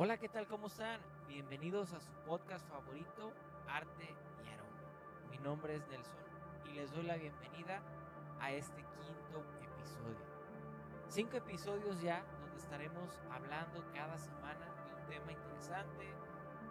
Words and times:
Hola, 0.00 0.16
¿qué 0.16 0.28
tal? 0.28 0.46
¿Cómo 0.46 0.68
están? 0.68 1.00
Bienvenidos 1.26 1.92
a 1.92 1.98
su 1.98 2.12
podcast 2.24 2.64
favorito, 2.68 3.32
Arte 3.66 4.14
y 4.44 4.48
Aroma. 4.48 5.28
Mi 5.28 5.38
nombre 5.38 5.74
es 5.74 5.84
Nelson 5.88 6.14
y 6.70 6.74
les 6.74 6.92
doy 6.92 7.02
la 7.02 7.16
bienvenida 7.16 7.82
a 8.38 8.52
este 8.52 8.76
quinto 8.76 9.42
episodio. 9.60 10.24
Cinco 11.08 11.38
episodios 11.38 12.00
ya 12.00 12.22
donde 12.40 12.58
estaremos 12.58 13.20
hablando 13.28 13.84
cada 13.92 14.16
semana 14.18 14.66
de 14.86 14.94
un 14.94 15.08
tema 15.08 15.32
interesante, 15.32 16.06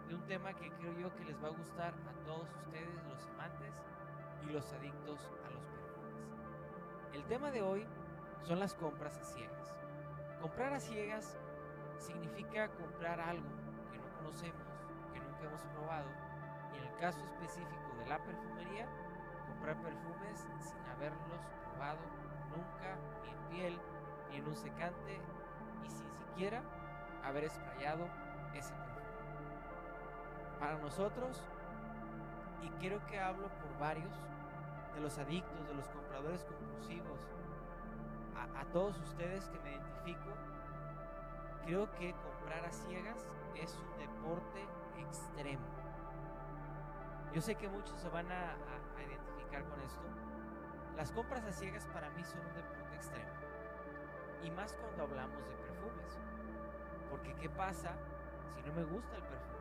de 0.08 0.14
un 0.14 0.24
tema 0.26 0.54
que 0.54 0.70
creo 0.70 0.98
yo 0.98 1.14
que 1.14 1.26
les 1.26 1.36
va 1.44 1.48
a 1.48 1.50
gustar 1.50 1.92
a 1.92 2.24
todos 2.24 2.48
ustedes, 2.64 3.04
los 3.10 3.26
amantes 3.26 3.74
y 4.48 4.52
los 4.52 4.72
adictos 4.72 5.20
a 5.46 5.50
los 5.50 5.64
perfumes. 5.66 7.12
El 7.12 7.24
tema 7.24 7.50
de 7.50 7.60
hoy 7.60 7.84
son 8.44 8.58
las 8.58 8.74
compras 8.74 9.18
a 9.18 9.24
ciegas. 9.24 9.76
Comprar 10.40 10.72
a 10.72 10.80
ciegas 10.80 11.36
significa 11.98 12.68
comprar 12.68 13.20
algo 13.20 13.48
que 13.90 13.98
no 13.98 14.08
conocemos, 14.16 14.66
que 15.12 15.20
nunca 15.20 15.44
hemos 15.44 15.62
probado, 15.66 16.08
y 16.72 16.78
en 16.78 16.84
el 16.84 16.96
caso 16.96 17.20
específico 17.24 17.94
de 17.98 18.06
la 18.06 18.18
perfumería, 18.18 18.86
comprar 19.46 19.76
perfumes 19.82 20.46
sin 20.60 20.78
haberlos 20.86 21.46
probado 21.64 22.00
nunca, 22.50 22.96
ni 23.22 23.30
en 23.30 23.48
piel, 23.48 23.80
ni 24.30 24.36
en 24.36 24.46
un 24.46 24.56
secante, 24.56 25.20
y 25.84 25.90
sin 25.90 26.10
siquiera 26.12 26.62
haber 27.24 27.44
esprayado 27.44 28.08
ese 28.54 28.74
perfume. 28.74 28.98
Para 30.58 30.78
nosotros, 30.78 31.42
y 32.62 32.68
creo 32.80 33.04
que 33.06 33.18
hablo 33.18 33.48
por 33.48 33.78
varios, 33.78 34.12
de 34.94 35.00
los 35.00 35.18
adictos, 35.18 35.68
de 35.68 35.74
los 35.74 35.88
compradores 35.88 36.44
compulsivos, 36.44 37.20
a, 38.34 38.60
a 38.60 38.64
todos 38.72 38.98
ustedes 38.98 39.48
que 39.48 39.58
me 39.60 39.72
identifico, 39.72 40.30
Creo 41.68 41.84
que 41.96 42.14
comprar 42.14 42.64
a 42.64 42.72
ciegas 42.72 43.28
es 43.54 43.76
un 43.76 43.98
deporte 43.98 44.64
extremo. 44.96 45.66
Yo 47.34 47.42
sé 47.42 47.56
que 47.56 47.68
muchos 47.68 48.00
se 48.00 48.08
van 48.08 48.32
a, 48.32 48.56
identificar 49.06 49.64
con 49.68 49.78
esto. 49.82 50.00
Las 50.96 51.12
compras 51.12 51.44
a 51.44 51.52
ciegas 51.52 51.86
para 51.92 52.08
mí 52.08 52.24
son 52.24 52.40
un 52.40 52.54
deporte 52.54 52.96
extremo. 52.96 53.28
Y 54.42 54.50
más 54.50 54.72
cuando 54.80 55.02
hablamos 55.02 55.46
de 55.46 55.56
perfumes. 55.56 56.18
Porque 57.10 57.34
¿qué 57.34 57.50
pasa 57.50 57.92
si 58.54 58.62
no 58.62 58.72
me 58.72 58.84
gusta 58.84 59.16
el 59.16 59.22
perfume? 59.24 59.58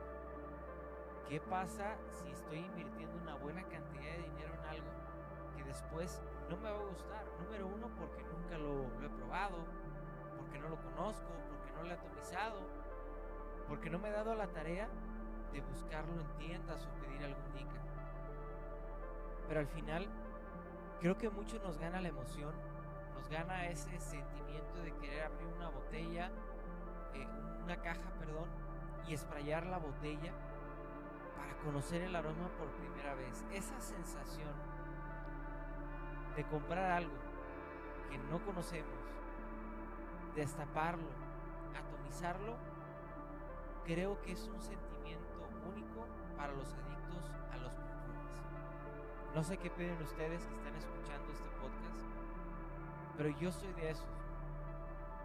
¿Qué 1.27 1.41
pasa 1.41 1.97
si 2.13 2.31
estoy 2.31 2.59
invirtiendo 2.59 3.17
una 3.17 3.35
buena 3.35 3.63
cantidad 3.63 4.13
de 4.13 4.23
dinero 4.23 4.53
en 4.53 4.69
algo 4.69 4.91
que 5.57 5.63
después 5.65 6.21
no 6.49 6.55
me 6.55 6.71
va 6.71 6.79
a 6.79 6.85
gustar? 6.85 7.25
Número 7.43 7.67
uno, 7.67 7.89
porque 7.99 8.23
nunca 8.23 8.57
lo, 8.57 8.85
he 9.05 9.09
probado 9.09 9.57
porque 10.37 10.59
no 10.59 10.69
lo 10.69 10.77
conozco, 10.77 11.46
no 11.77 11.83
lo 11.83 11.89
he 11.89 11.93
atomizado, 11.93 12.59
porque 13.67 13.89
no 13.89 13.99
me 13.99 14.09
he 14.09 14.11
dado 14.11 14.35
la 14.35 14.47
tarea 14.47 14.87
de 15.51 15.61
buscarlo 15.61 16.21
en 16.21 16.37
tiendas 16.37 16.85
o 16.85 17.01
pedir 17.01 17.23
algún 17.23 17.53
dica. 17.53 17.81
Pero 19.47 19.59
al 19.59 19.67
final, 19.67 20.07
creo 20.99 21.17
que 21.17 21.29
mucho 21.29 21.59
nos 21.59 21.77
gana 21.77 22.01
la 22.01 22.09
emoción, 22.09 22.53
nos 23.15 23.29
gana 23.29 23.67
ese 23.67 23.99
sentimiento 23.99 24.79
de 24.81 24.93
querer 24.95 25.23
abrir 25.23 25.47
una 25.55 25.69
botella, 25.69 26.31
eh, 27.13 27.27
una 27.63 27.77
caja, 27.77 28.09
perdón, 28.19 28.47
y 29.07 29.13
esprayar 29.13 29.65
la 29.65 29.77
botella 29.77 30.33
para 31.37 31.55
conocer 31.57 32.01
el 32.01 32.15
aroma 32.15 32.49
por 32.57 32.67
primera 32.71 33.15
vez. 33.15 33.45
Esa 33.51 33.79
sensación 33.79 34.53
de 36.35 36.43
comprar 36.45 36.91
algo 36.91 37.15
que 38.09 38.17
no 38.17 38.39
conocemos, 38.45 38.93
destaparlo, 40.35 41.26
creo 43.87 44.21
que 44.21 44.33
es 44.33 44.47
un 44.53 44.61
sentimiento 44.61 45.47
único 45.73 46.05
para 46.35 46.53
los 46.53 46.73
adictos 46.73 47.31
a 47.51 47.57
los 47.57 47.71
perfumes. 47.73 48.43
No 49.33 49.43
sé 49.43 49.57
qué 49.57 49.69
piden 49.69 50.01
ustedes 50.01 50.45
que 50.45 50.55
están 50.55 50.75
escuchando 50.75 51.31
este 51.31 51.49
podcast, 51.61 52.01
pero 53.15 53.29
yo 53.39 53.51
soy 53.51 53.71
de 53.73 53.91
esos. 53.91 54.05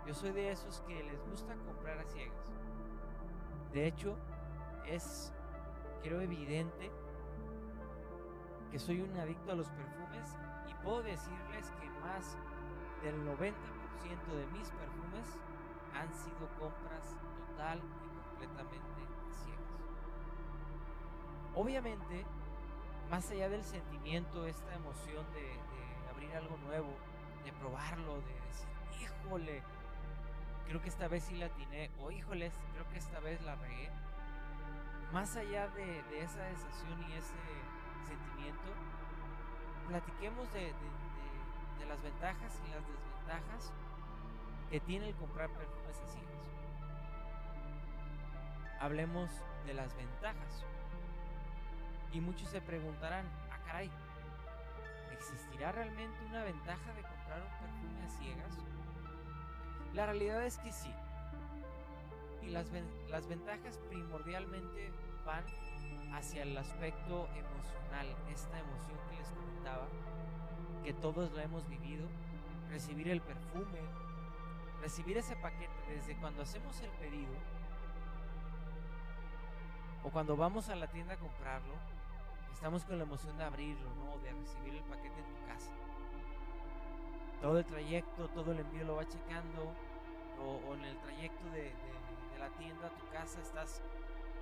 Yo 0.06 0.14
soy 0.14 0.32
de 0.32 0.52
esos 0.52 0.80
que 0.82 1.02
les 1.02 1.20
gusta 1.28 1.54
comprar 1.66 1.98
a 1.98 2.04
ciegas. 2.04 2.52
De 3.72 3.86
hecho, 3.86 4.16
es, 4.86 5.32
creo, 6.02 6.20
evidente 6.20 6.90
que 8.70 8.78
soy 8.78 9.00
un 9.00 9.16
adicto 9.18 9.52
a 9.52 9.54
los 9.54 9.68
perfumes 9.68 10.36
y 10.70 10.74
puedo 10.82 11.02
decirles 11.02 11.70
que 11.80 11.90
más 12.00 12.36
del 13.02 13.14
90% 13.26 13.52
de 14.36 14.46
mis 14.52 14.70
perfumes 14.70 15.38
han 15.94 16.12
sido 16.14 16.48
compras 16.58 17.16
total 17.48 17.78
y 17.78 18.28
completamente 18.28 19.02
ciegas. 19.30 19.82
Obviamente, 21.54 22.24
más 23.10 23.30
allá 23.30 23.48
del 23.48 23.64
sentimiento, 23.64 24.46
esta 24.46 24.74
emoción 24.74 25.24
de, 25.32 25.60
abrir 26.10 26.34
algo 26.36 26.56
nuevo, 26.58 26.94
de 27.44 27.52
probarlo, 27.52 28.20
de 28.22 28.34
decir, 28.46 28.68
híjole, 29.00 29.62
creo 30.66 30.80
que 30.80 30.88
esta 30.88 31.08
vez 31.08 31.24
sí 31.24 31.36
la 31.36 31.46
atiné, 31.46 31.90
o 32.00 32.10
híjoles, 32.10 32.52
creo 32.72 32.88
que 32.88 32.98
esta 32.98 33.20
vez 33.20 33.40
la 33.42 33.56
regué. 33.56 33.90
Más 35.12 35.36
allá 35.36 35.68
de, 35.68 36.00
esa 36.18 36.46
sensación 36.48 37.02
y 37.08 37.12
ese 37.12 37.34
sentimiento, 38.06 38.72
platiquemos 39.88 40.50
de 40.52 40.72
de 41.82 41.88
las 41.88 42.02
ventajas 42.02 42.60
y 42.66 42.70
las 42.70 42.86
desventajas 42.86 43.72
que 44.72 44.80
tiene 44.80 45.10
el 45.10 45.14
comprar 45.16 45.50
perfumes 45.50 46.00
así. 46.02 46.18
Hablemos 48.80 49.30
de 49.66 49.74
las 49.74 49.94
ventajas. 49.94 50.64
Y 52.10 52.22
muchos 52.22 52.48
se 52.48 52.62
preguntarán, 52.62 53.26
ah 53.50 53.58
caray, 53.66 53.90
¿existirá 55.12 55.72
realmente 55.72 56.24
una 56.24 56.42
ventaja 56.44 56.90
de 56.94 57.02
comprar 57.02 57.42
un 57.42 57.58
perfume 57.60 58.02
a 58.02 58.08
ciegas? 58.08 58.58
La 59.92 60.06
realidad 60.06 60.42
es 60.42 60.56
que 60.56 60.72
sí. 60.72 60.94
Y 62.40 62.46
las, 62.46 62.70
las 63.10 63.26
ventajas 63.26 63.78
primordialmente 63.90 64.90
van 65.26 65.44
hacia 66.14 66.44
el 66.44 66.56
aspecto 66.56 67.28
emocional, 67.28 68.06
esta 68.30 68.58
emoción 68.58 68.98
que 69.10 69.16
les 69.18 69.28
comentaba, 69.32 69.86
que 70.82 70.94
todos 70.94 71.30
lo 71.30 71.40
hemos 71.40 71.68
vivido, 71.68 72.06
recibir 72.70 73.10
el 73.10 73.20
perfume, 73.20 73.80
recibir 74.82 75.16
ese 75.16 75.36
paquete 75.36 75.72
desde 75.88 76.16
cuando 76.16 76.42
hacemos 76.42 76.78
el 76.80 76.90
pedido 76.90 77.32
o 80.02 80.10
cuando 80.10 80.36
vamos 80.36 80.68
a 80.68 80.74
la 80.74 80.88
tienda 80.88 81.14
a 81.14 81.16
comprarlo, 81.16 81.74
estamos 82.52 82.84
con 82.84 82.98
la 82.98 83.04
emoción 83.04 83.38
de 83.38 83.44
abrirlo, 83.44 83.88
¿no? 83.94 84.18
De 84.18 84.32
recibir 84.32 84.74
el 84.74 84.82
paquete 84.82 85.20
en 85.20 85.26
tu 85.26 85.46
casa. 85.46 85.70
Todo 87.40 87.58
el 87.58 87.64
trayecto, 87.64 88.28
todo 88.28 88.50
el 88.50 88.58
envío 88.58 88.84
lo 88.84 88.96
va 88.96 89.06
checando, 89.06 89.72
o, 90.40 90.74
en 90.74 90.84
el 90.84 90.98
trayecto 90.98 91.48
de, 91.50 91.72
la 92.40 92.48
tienda 92.58 92.88
a 92.88 92.90
tu 92.90 93.08
casa 93.12 93.40
estás 93.40 93.80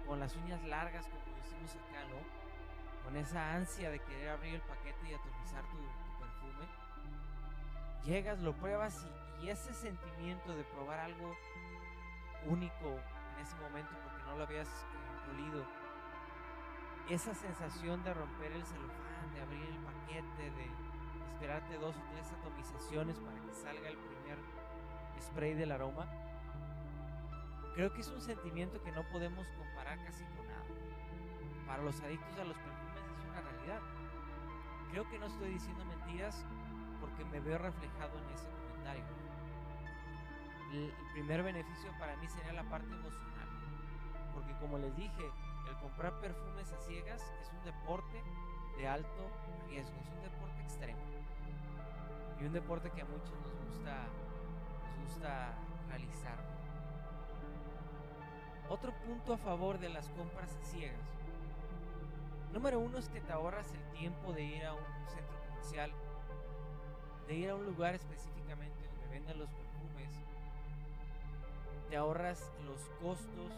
con 0.07 0.19
las 0.19 0.35
uñas 0.35 0.65
largas, 0.65 1.07
como 1.07 1.37
decimos 1.37 1.77
acá, 1.77 2.03
¿no? 2.09 3.05
Con 3.05 3.15
esa 3.19 3.53
ansia 3.53 3.91
de 3.91 3.99
querer 3.99 4.31
abrir 4.31 4.55
el 4.55 4.63
paquete 4.63 5.11
y 5.11 5.13
atomizar 5.13 5.63
tu, 5.65 5.77
perfume, 6.19 6.67
llegas, 8.07 8.41
lo 8.41 8.55
pruebas 8.55 9.05
y, 9.05 9.30
ese 9.49 9.73
sentimiento 9.73 10.55
de 10.55 10.65
probar 10.65 11.01
algo 11.01 11.37
único 12.47 12.99
en 13.35 13.43
ese 13.43 13.57
momento 13.57 13.91
porque 14.05 14.23
no 14.25 14.37
lo 14.37 14.45
habías 14.45 14.69
eh, 14.69 15.31
olido, 15.33 15.65
esa 17.09 17.35
sensación 17.35 18.03
de 18.05 18.15
romper 18.15 18.53
el 18.53 18.65
celofán, 18.65 19.35
de 19.35 19.41
abrir 19.41 19.65
el 19.65 19.79
paquete, 19.79 20.51
de 20.51 20.67
esperarte 21.33 21.79
dos 21.79 21.97
o 21.97 22.03
tres 22.13 22.31
atomizaciones 22.33 23.19
para 23.19 23.41
que 23.41 23.53
salga 23.53 23.89
el 23.89 23.97
primer 23.97 24.39
spray 25.21 25.55
del 25.55 25.73
aroma, 25.73 26.07
creo 27.75 27.93
que 27.93 28.01
es 28.01 28.09
un 28.09 28.21
sentimiento 28.21 28.83
que 28.83 28.93
no 28.93 29.03
podemos 29.09 29.47
comparar 29.49 29.99
casi 30.05 30.25
con 30.25 30.47
nada. 30.47 30.65
Para 31.67 31.83
los 31.83 32.01
adictos 32.01 32.39
a 32.39 32.45
los 32.45 32.57
perfumes 32.57 33.03
es 33.19 33.31
una 33.31 33.41
realidad 33.41 33.81
Creo 34.91 35.09
que 35.09 35.19
no 35.21 35.27
estoy 35.27 35.51
diciendo 35.51 35.85
mentiras 35.85 36.45
porque 37.01 37.25
me 37.25 37.39
veo 37.39 37.59
reflejado 37.59 38.19
en 38.19 38.35
ese 38.35 38.49
comentario. 38.49 39.05
El, 40.73 40.93
primer 41.13 41.43
beneficio 41.43 41.91
para 41.99 42.17
mí 42.17 42.29
sería 42.29 42.53
la 42.53 42.63
parte 42.65 42.93
emocional. 42.93 43.49
Porque 44.33 44.53
como 44.59 44.79
les 44.79 44.95
dije, 44.97 45.31
el 45.69 45.77
comprar 45.79 46.21
perfumes 46.21 46.71
a 46.73 46.79
ciegas 46.79 47.23
es 47.43 47.51
un 47.53 47.65
deporte 47.65 48.23
de 48.77 48.89
alto 48.89 49.31
riesgo, 49.69 49.99
es 50.01 50.09
un 50.09 50.23
deporte 50.23 50.63
extremo. 50.63 51.01
Y 52.41 52.45
un 52.45 52.53
deporte 52.53 52.91
que 52.91 53.03
a 53.03 53.05
muchos 53.05 53.33
nos 53.41 53.55
gusta, 53.67 54.07
nos 54.87 55.05
gusta 55.05 55.55
realizar. 55.89 56.39
Otro 58.69 58.93
punto 58.93 59.35
a 59.35 59.39
favor 59.39 59.79
de 59.79 59.89
las 59.89 60.09
compras 60.11 60.57
a 60.57 60.65
ciegas 60.65 61.21
Número 62.53 62.81
uno 62.81 62.99
es 62.99 63.09
que 63.09 63.21
te 63.21 63.33
ahorras 63.33 63.73
el 63.73 63.99
tiempo 63.99 64.33
de 64.33 64.43
ir 64.43 64.65
a 64.65 64.75
un 64.75 64.85
centro 65.07 65.39
comercial, 65.49 65.93
de 67.29 67.35
ir 67.35 67.51
a 67.51 67.55
un 67.55 67.65
lugar 67.65 67.95
específicamente 67.95 68.77
donde 68.89 69.07
venden 69.07 69.39
los 69.39 69.49
perfumes, 69.51 69.70
te 71.91 71.97
ahorras 71.97 72.53
los 72.65 72.81
costos 73.03 73.51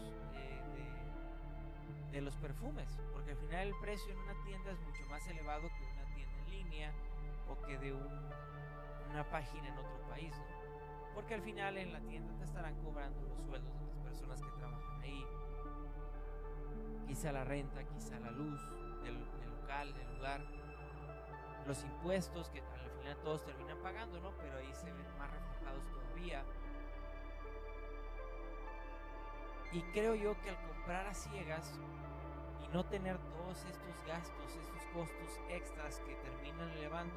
de, 2.11 2.21
los 2.23 2.35
perfumes, 2.37 2.89
porque 3.13 3.33
al 3.33 3.37
final 3.37 3.69
el 3.69 3.75
precio 3.81 4.13
en 4.13 4.19
una 4.19 4.35
tienda 4.45 4.71
es 4.71 4.81
mucho 4.81 5.05
más 5.11 5.27
elevado 5.29 5.63
que 5.63 5.85
una 5.85 6.15
tienda 6.15 6.39
en 6.39 6.51
línea 6.51 6.93
o 7.51 7.67
que 7.67 7.79
de 7.79 7.93
una 7.93 9.29
página 9.31 9.69
en 9.69 9.77
otro 9.77 10.09
país, 10.09 10.35
porque 11.15 11.35
al 11.35 11.43
final 11.43 11.77
en 11.77 11.93
la 11.93 12.01
tienda 12.01 12.33
te 12.39 12.45
estarán 12.45 12.75
cobrando 12.83 13.21
los 13.23 13.43
sueldos 13.45 13.75
de 13.81 13.87
las 13.87 13.99
personas 13.99 14.41
que 14.43 14.51
trabajan 14.53 15.01
ahí, 15.03 15.27
quizá 17.07 17.33
la 17.33 17.45
renta, 17.45 17.85
quizá 17.85 18.19
la 18.19 18.31
luz 18.31 18.61
del, 19.03 19.19
local, 19.61 19.95
del 19.95 20.17
lugar, 20.17 20.41
los 21.67 21.83
impuestos 21.83 22.49
que 22.51 22.61
al 22.61 22.91
final 22.99 23.17
todos 23.23 23.45
terminan 23.45 23.79
pagando, 23.83 24.21
¿no? 24.21 24.33
Pero 24.39 24.57
ahí 24.57 24.73
se 24.75 24.87
ven 24.91 25.19
más 25.19 25.31
reflejados 25.31 25.85
todavía 25.91 26.45
Y 29.73 29.81
creo 29.93 30.15
yo 30.15 30.39
que 30.43 30.51
al 30.51 30.57
comprar 30.69 31.07
a 31.07 31.15
ciegas 31.15 31.73
y 32.63 32.75
no 32.75 32.85
tener 32.85 33.17
todos 33.19 33.65
estos 33.65 34.07
gastos, 34.07 34.55
estos 34.55 34.83
costos 34.93 35.41
extras 35.49 35.99
que 36.01 36.15
terminan 36.17 36.69
elevando 36.73 37.17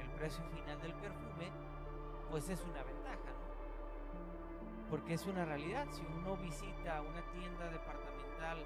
el 0.00 0.08
precio 0.10 0.44
final 0.54 0.80
del 0.80 0.94
perfume, 0.94 1.50
pues 2.30 2.48
es 2.48 2.62
una 2.62 2.84
ventaja, 2.84 3.30
¿no? 3.32 4.88
Porque 4.88 5.14
es 5.14 5.26
una 5.26 5.44
realidad. 5.44 5.88
Si 5.90 6.02
uno 6.06 6.36
visita 6.36 7.02
una 7.02 7.22
tienda 7.32 7.68
departamental, 7.70 8.64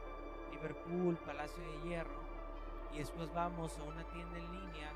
Liverpool, 0.53 1.17
Palacio 1.25 1.63
de 1.63 1.89
Hierro, 1.89 2.23
y 2.93 2.99
después 2.99 3.33
vamos 3.33 3.79
a 3.79 3.83
una 3.85 4.05
tienda 4.05 4.39
en 4.39 4.53
línea 4.53 4.93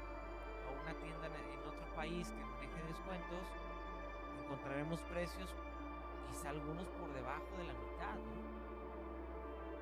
o 0.68 0.82
una 0.82 0.92
tienda 1.00 1.26
en 1.26 1.66
otro 1.66 1.94
país 1.96 2.28
que 2.28 2.44
maneje 2.44 2.82
descuentos, 2.88 3.46
encontraremos 4.44 5.00
precios 5.02 5.54
quizá 6.28 6.50
algunos 6.50 6.86
por 6.88 7.12
debajo 7.12 7.56
de 7.58 7.64
la 7.64 7.72
mitad. 7.72 8.16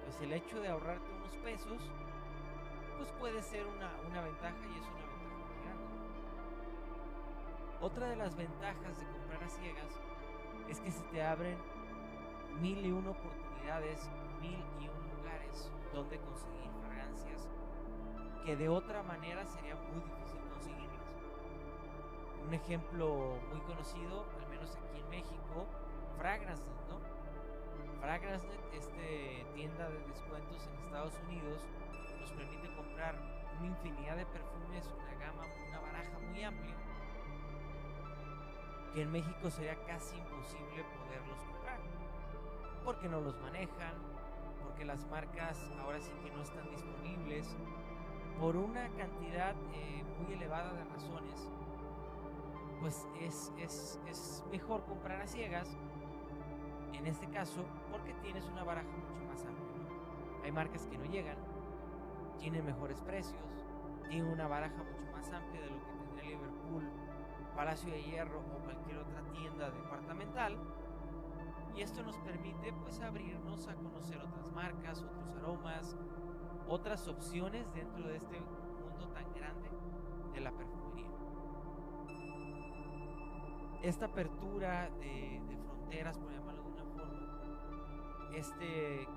Pues 0.04 0.20
el 0.20 0.32
hecho 0.32 0.60
de 0.60 0.68
ahorrarte 0.68 1.10
unos 1.12 1.34
pesos, 1.36 1.82
pues 2.96 3.10
puede 3.18 3.42
ser 3.42 3.66
una, 3.66 3.90
ventaja 4.22 4.56
y 4.66 4.78
es 4.78 4.86
una 4.86 5.04
ventaja 5.04 5.36
muy 5.44 5.56
grande. 5.64 5.84
Otra 7.80 8.08
de 8.08 8.16
las 8.16 8.36
ventajas 8.36 8.98
de 8.98 9.06
comprar 9.06 9.44
a 9.44 9.48
ciegas 9.48 10.00
es 10.68 10.80
que 10.80 10.90
se 10.90 11.02
te 11.04 11.22
abren 11.22 11.58
mil 12.60 12.84
y 12.84 12.92
una 12.92 13.10
oportunidades, 13.10 14.08
mil 14.40 14.64
y 14.80 14.88
un 14.88 15.16
lugares 15.16 15.70
donde 15.92 16.18
conseguir 16.18 16.70
fragancias 16.80 17.48
que 18.44 18.56
de 18.56 18.68
otra 18.68 19.02
manera 19.02 19.44
sería 19.44 19.74
muy 19.74 20.02
difícil 20.02 20.40
conseguirlas. 20.52 21.06
Un 22.46 22.54
ejemplo 22.54 23.38
muy 23.50 23.60
conocido, 23.62 24.24
al 24.40 24.48
menos 24.48 24.76
aquí 24.76 25.00
en 25.00 25.08
México, 25.10 25.66
Fragrance, 26.18 26.62
¿no? 26.88 26.98
Fragrance, 28.00 28.46
este 28.72 29.46
tienda 29.54 29.88
de 29.88 29.98
descuentos 30.06 30.66
en 30.66 30.84
Estados 30.84 31.14
Unidos, 31.26 31.60
nos 32.20 32.30
permite 32.32 32.74
comprar 32.74 33.14
una 33.58 33.66
infinidad 33.68 34.16
de 34.16 34.26
perfumes, 34.26 34.86
una 34.94 35.14
gama, 35.14 35.44
una 35.68 35.80
baraja 35.80 36.18
muy 36.30 36.42
amplia, 36.42 36.74
que 38.94 39.02
en 39.02 39.12
México 39.12 39.50
sería 39.50 39.76
casi 39.86 40.16
imposible 40.16 40.84
poderlos 41.04 41.38
comprar, 41.44 41.80
porque 42.84 43.08
no 43.08 43.20
los 43.20 43.38
manejan, 43.40 43.94
porque 44.62 44.84
las 44.84 45.06
marcas 45.08 45.58
ahora 45.80 46.00
sí 46.00 46.12
que 46.24 46.30
no 46.30 46.42
están 46.42 46.68
disponibles, 46.70 47.56
por 48.40 48.56
una 48.56 48.88
cantidad 48.90 49.54
eh, 49.74 50.04
muy 50.18 50.34
elevada 50.34 50.72
de 50.72 50.84
razones, 50.84 51.48
pues 52.80 53.06
es, 53.20 53.52
es, 53.58 54.00
es 54.06 54.44
mejor 54.50 54.84
comprar 54.84 55.22
a 55.22 55.26
ciegas 55.26 55.76
en 56.92 57.06
este 57.06 57.28
caso, 57.28 57.64
porque 57.90 58.14
tienes 58.22 58.44
una 58.48 58.64
baraja 58.64 58.88
mucho 58.88 59.24
más 59.26 59.44
amplia. 59.44 59.66
Hay 60.44 60.52
marcas 60.52 60.86
que 60.86 60.98
no 60.98 61.04
llegan, 61.04 61.36
tienen 62.38 62.64
mejores 62.64 63.00
precios, 63.00 63.66
tienen 64.08 64.30
una 64.30 64.46
baraja 64.46 64.82
mucho 64.82 65.10
más 65.12 65.30
amplia 65.32 65.60
de 65.60 65.70
lo 65.70 65.78
que 65.80 65.92
tendría 65.92 66.22
Liverpool, 66.24 66.88
Palacio 67.54 67.90
de 67.90 68.02
Hierro 68.02 68.40
o 68.40 68.64
cualquier 68.64 68.98
otra 68.98 69.22
tienda 69.32 69.70
departamental. 69.70 70.56
Y 71.74 71.82
esto 71.82 72.02
nos 72.02 72.16
permite 72.18 72.72
pues 72.72 73.00
abrirnos 73.00 73.66
a 73.68 73.74
conocer 73.74 74.18
otras 74.18 74.50
marcas, 74.52 75.02
otros 75.02 75.30
aromas, 75.32 75.96
otras 76.68 77.06
opciones 77.08 77.72
dentro 77.74 78.08
de 78.08 78.16
este 78.16 78.40
mundo 78.40 79.08
tan 79.08 79.32
grande 79.34 79.68
de 80.32 80.40
la 80.40 80.52
perfumería. 80.52 81.10
Esta 83.82 84.06
apertura 84.06 84.90
de, 85.00 85.42
de 85.48 85.56
fronteras, 85.58 86.18
por 86.18 86.32
ejemplo, 86.32 86.55
este 88.36 89.08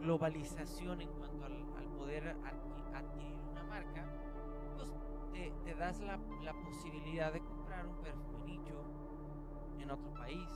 globalización 0.00 1.00
en 1.02 1.08
cuanto 1.10 1.44
al, 1.44 1.58
poder 1.98 2.28
adquirir 2.94 3.38
una 3.50 3.64
marca, 3.64 4.06
pues 4.76 4.88
te, 5.64 5.74
das 5.74 6.00
la, 6.00 6.18
posibilidad 6.64 7.32
de 7.32 7.40
comprar 7.40 7.86
un 7.86 8.00
perfume 8.00 8.44
nicho 8.44 8.84
en 9.78 9.90
otro 9.90 10.14
país, 10.14 10.48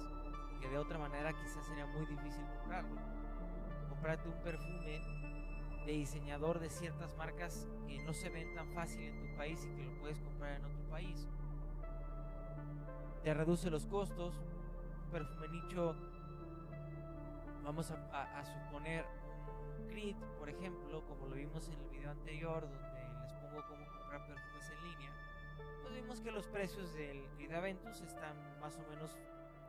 que 0.60 0.68
de 0.68 0.78
otra 0.78 0.98
manera 0.98 1.32
quizás 1.32 1.66
sería 1.66 1.86
muy 1.86 2.06
difícil 2.06 2.44
comprarlo. 2.58 2.96
Comprarte 3.88 4.28
un 4.28 4.42
perfume 4.42 5.00
de 5.84 5.92
diseñador 5.92 6.60
de 6.60 6.70
ciertas 6.70 7.14
marcas 7.16 7.68
que 7.86 8.02
no 8.04 8.14
se 8.14 8.30
ven 8.30 8.54
tan 8.54 8.72
fácil 8.72 9.02
en 9.02 9.20
tu 9.20 9.36
país 9.36 9.64
y 9.64 9.74
que 9.76 9.82
lo 9.82 9.98
puedes 10.00 10.20
comprar 10.20 10.60
en 10.60 10.64
otro 10.64 10.88
país. 10.88 11.28
Te 13.22 13.34
reduce 13.34 13.68
los 13.70 13.86
costos. 13.86 14.34
Un 15.04 15.10
perfume 15.10 15.48
nicho 15.48 15.96
vamos 17.62 17.90
a, 17.90 18.44
suponer 18.44 19.04
un 19.78 19.86
Creed, 19.88 20.16
por 20.38 20.48
ejemplo, 20.48 21.04
como 21.06 21.26
lo 21.26 21.36
vimos 21.36 21.68
en 21.68 21.74
el 21.74 21.88
video 21.90 22.10
anterior, 22.10 22.62
donde 22.62 23.20
les 23.20 23.32
pongo 23.34 23.66
cómo 23.68 23.86
comprar 23.86 24.26
perfumes 24.26 24.70
en 24.70 24.90
línea, 24.90 25.12
pues 25.82 25.94
vimos 25.94 26.20
que 26.20 26.30
los 26.30 26.46
precios 26.48 26.92
del 26.94 27.28
Creed 27.36 27.52
Aventus 27.52 28.00
están 28.00 28.36
más 28.60 28.76
o 28.78 28.82
menos 28.88 29.16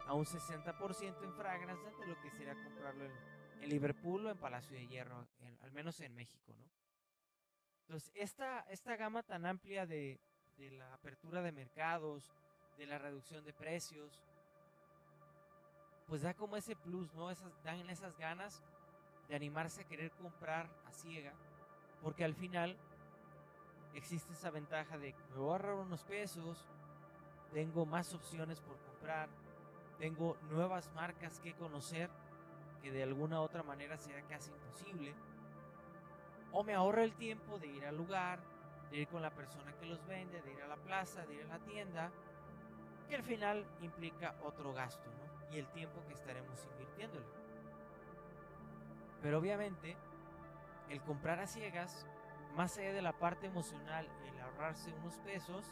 a 0.06 0.14
un 0.14 0.26
60% 0.26 1.24
en 1.24 1.34
fragrances 1.34 1.98
de 2.00 2.08
lo 2.08 2.20
que 2.22 2.30
sería 2.32 2.56
comprarlo 2.56 3.06
en, 3.06 3.12
Liverpool 3.64 4.26
o 4.26 4.30
en 4.30 4.38
Palacio 4.38 4.76
de 4.76 4.86
Hierro, 4.88 5.26
al 5.62 5.72
menos 5.72 5.98
en 6.02 6.14
México, 6.14 6.54
¿no? 6.54 6.70
Entonces, 7.84 8.12
esta, 8.14 8.60
esta 8.70 8.98
gama 8.98 9.24
tan 9.24 9.46
amplia 9.46 9.86
de, 9.86 10.20
de 10.58 10.72
la 10.72 10.94
apertura 10.94 11.42
de 11.42 11.54
mercados, 11.54 12.30
de 12.78 12.86
la 12.86 12.98
reducción 12.98 13.46
de 13.46 13.54
precios, 13.54 14.20
pues 16.08 16.22
da 16.22 16.34
como 16.34 16.56
ese 16.56 16.76
plus, 16.76 17.14
¿no? 17.14 17.30
Dan 17.64 17.90
esas 17.90 18.18
ganas 18.18 18.62
de 19.28 19.36
animarse 19.36 19.82
a 19.82 19.88
querer 19.88 20.12
comprar 20.12 20.70
a 20.86 20.92
ciega, 20.92 21.34
porque 22.02 22.24
al 22.24 22.36
final 22.36 22.78
existe 23.94 24.34
esa 24.34 24.50
ventaja 24.50 24.98
de 24.98 25.14
me 25.32 25.38
voy 25.38 25.50
a 25.50 25.52
ahorrar 25.52 25.76
unos 25.76 26.04
pesos, 26.04 26.68
tengo 27.54 27.86
más 27.86 28.14
opciones 28.14 28.60
por 28.60 28.78
comprar, 28.80 29.30
tengo 30.00 30.38
nuevas 30.50 30.92
marcas 30.94 31.40
que 31.40 31.54
conocer 31.54 32.10
que 32.82 32.92
de 32.92 33.04
alguna 33.04 33.40
u 33.40 33.44
otra 33.44 33.64
manera 33.64 33.98
será 33.98 34.22
casi 34.24 34.52
imposible, 34.52 35.14
o 36.52 36.64
me 36.64 36.74
ahorro 36.74 37.02
el 37.02 37.14
tiempo 37.14 37.58
de 37.58 37.68
ir 37.68 37.86
al 37.86 37.96
lugar, 37.96 38.40
de 38.92 38.98
ir 38.98 39.08
con 39.08 39.22
la 39.22 39.32
persona 39.32 39.74
que 39.80 39.86
los 39.86 40.06
vende, 40.06 40.42
de 40.42 40.52
ir 40.52 40.62
a 40.62 40.68
la 40.68 40.76
plaza, 40.76 41.26
de 41.26 41.36
ir 41.36 41.44
a 41.44 41.58
la 41.58 41.60
tienda, 41.60 42.12
que 43.08 43.16
al 43.16 43.24
final 43.24 43.66
implica 43.82 44.36
otro 44.44 44.74
gasto, 44.74 45.10
¿no? 45.10 45.33
Y 45.52 45.60
el 45.60 45.68
tiempo 45.68 46.02
que 46.08 46.14
estaremos 46.14 46.66
invirtiéndole. 46.72 47.26
Pero 49.22 49.40
obviamente, 49.40 49.96
el 50.90 51.02
comprar 51.02 51.40
a 51.40 51.48
ciegas, 51.48 52.06
más 52.56 52.78
allá 52.78 52.94
de 52.94 53.02
la 53.02 53.14
parte 53.14 53.48
emocional, 53.48 54.08
el 54.28 54.42
ahorrarse 54.42 54.94
unos 55.02 55.16
pesos, 55.20 55.66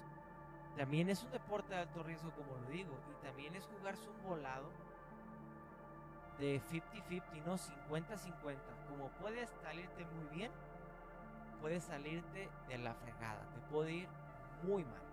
también 0.78 1.10
es 1.10 1.24
un 1.24 1.32
deporte 1.32 1.74
de 1.74 1.82
alto 1.82 2.02
riesgo, 2.04 2.32
como 2.32 2.56
lo 2.56 2.70
digo, 2.70 2.98
y 3.12 3.26
también 3.26 3.56
es 3.56 3.66
jugarse 3.66 4.10
un 4.10 4.24
volado 4.24 4.70
de 6.40 6.62
50-50, 6.72 7.46
no 7.46 7.58
50-50. 7.58 8.58
Como 8.90 9.10
puedes 9.20 9.50
salirte 9.62 10.06
muy 10.06 10.38
bien, 10.38 10.52
puedes 11.60 11.84
salirte 11.84 12.50
de 12.68 12.78
la 12.78 12.94
fregada, 12.96 13.42
te 13.54 13.60
puede 13.72 13.92
ir 13.92 14.10
muy 14.64 14.84
mal. 14.84 15.11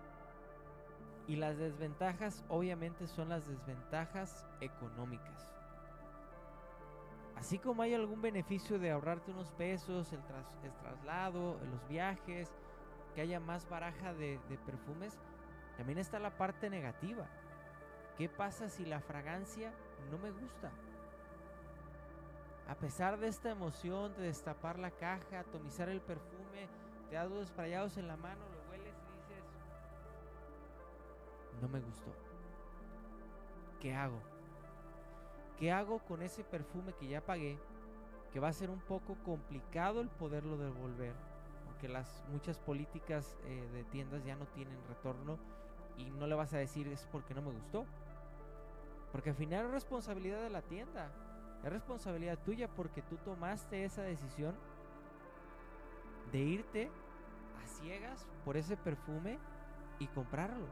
Y 1.29 1.35
las 1.35 1.59
desventajas 1.59 2.43
obviamente 2.49 3.05
son 3.05 3.29
las 3.29 3.47
desventajas 3.47 4.47
económicas. 4.61 5.47
Así 7.35 7.59
como 7.59 7.83
hay 7.83 7.93
algún 7.93 8.19
beneficio 8.19 8.79
de 8.79 8.89
ahorrarte 8.89 9.29
unos 9.29 9.51
pesos, 9.51 10.11
el, 10.11 10.23
traslado, 10.81 11.59
los 11.71 11.87
viajes, 11.87 12.51
que 13.13 13.21
haya 13.21 13.39
más 13.39 13.69
baraja 13.69 14.11
de, 14.15 14.39
perfumes, 14.65 15.19
también 15.77 15.99
está 15.99 16.17
la 16.17 16.35
parte 16.35 16.67
negativa. 16.67 17.27
¿Qué 18.17 18.27
pasa 18.27 18.67
si 18.67 18.83
la 18.83 18.99
fragancia 18.99 19.71
no 20.09 20.17
me 20.17 20.31
gusta? 20.31 20.71
A 22.67 22.73
pesar 22.73 23.19
de 23.19 23.27
esta 23.27 23.51
emoción 23.51 24.15
de 24.15 24.23
destapar 24.23 24.79
la 24.79 24.89
caja, 24.89 25.41
atomizar 25.41 25.89
el 25.89 26.01
perfume, 26.01 26.67
te 27.11 27.17
das 27.17 27.29
dos 27.29 27.97
en 27.97 28.07
la 28.07 28.17
mano, 28.17 28.58
no 31.59 31.67
me 31.67 31.79
gustó. 31.79 32.11
¿Qué 33.79 33.93
hago? 33.93 34.19
¿qué 35.59 35.71
hago 35.73 35.99
con 35.99 36.21
ese 36.21 36.43
perfume 36.43 36.93
que 36.93 37.07
ya 37.07 37.21
pagué? 37.21 37.59
Que 38.31 38.39
va 38.39 38.47
a 38.47 38.53
ser 38.53 38.69
un 38.69 38.79
poco 38.79 39.15
complicado 39.25 39.99
el 40.01 40.07
poderlo 40.07 40.57
devolver, 40.57 41.13
porque 41.65 41.89
las 41.89 42.23
muchas 42.29 42.57
políticas 42.57 43.37
eh, 43.45 43.67
de 43.73 43.83
tiendas 43.83 44.23
ya 44.23 44.35
no 44.35 44.45
tienen 44.47 44.77
retorno 44.87 45.37
y 45.97 46.09
no 46.11 46.27
le 46.27 46.35
vas 46.35 46.53
a 46.53 46.57
decir 46.57 46.87
es 46.87 47.07
porque 47.11 47.33
no 47.33 47.41
me 47.41 47.51
gustó. 47.51 47.85
Porque 49.11 49.31
al 49.31 49.35
final 49.35 49.65
es 49.65 49.71
responsabilidad 49.71 50.41
de 50.41 50.49
la 50.49 50.61
tienda, 50.61 51.11
es 51.63 51.69
responsabilidad 51.69 52.39
tuya 52.39 52.69
porque 52.69 53.01
tú 53.01 53.17
tomaste 53.17 53.83
esa 53.83 54.03
decisión 54.03 54.55
de 56.31 56.39
irte 56.39 56.91
a 57.61 57.67
ciegas 57.67 58.27
por 58.45 58.55
ese 58.55 58.77
perfume 58.77 59.39
y 59.97 60.07
comprarlo. 60.07 60.67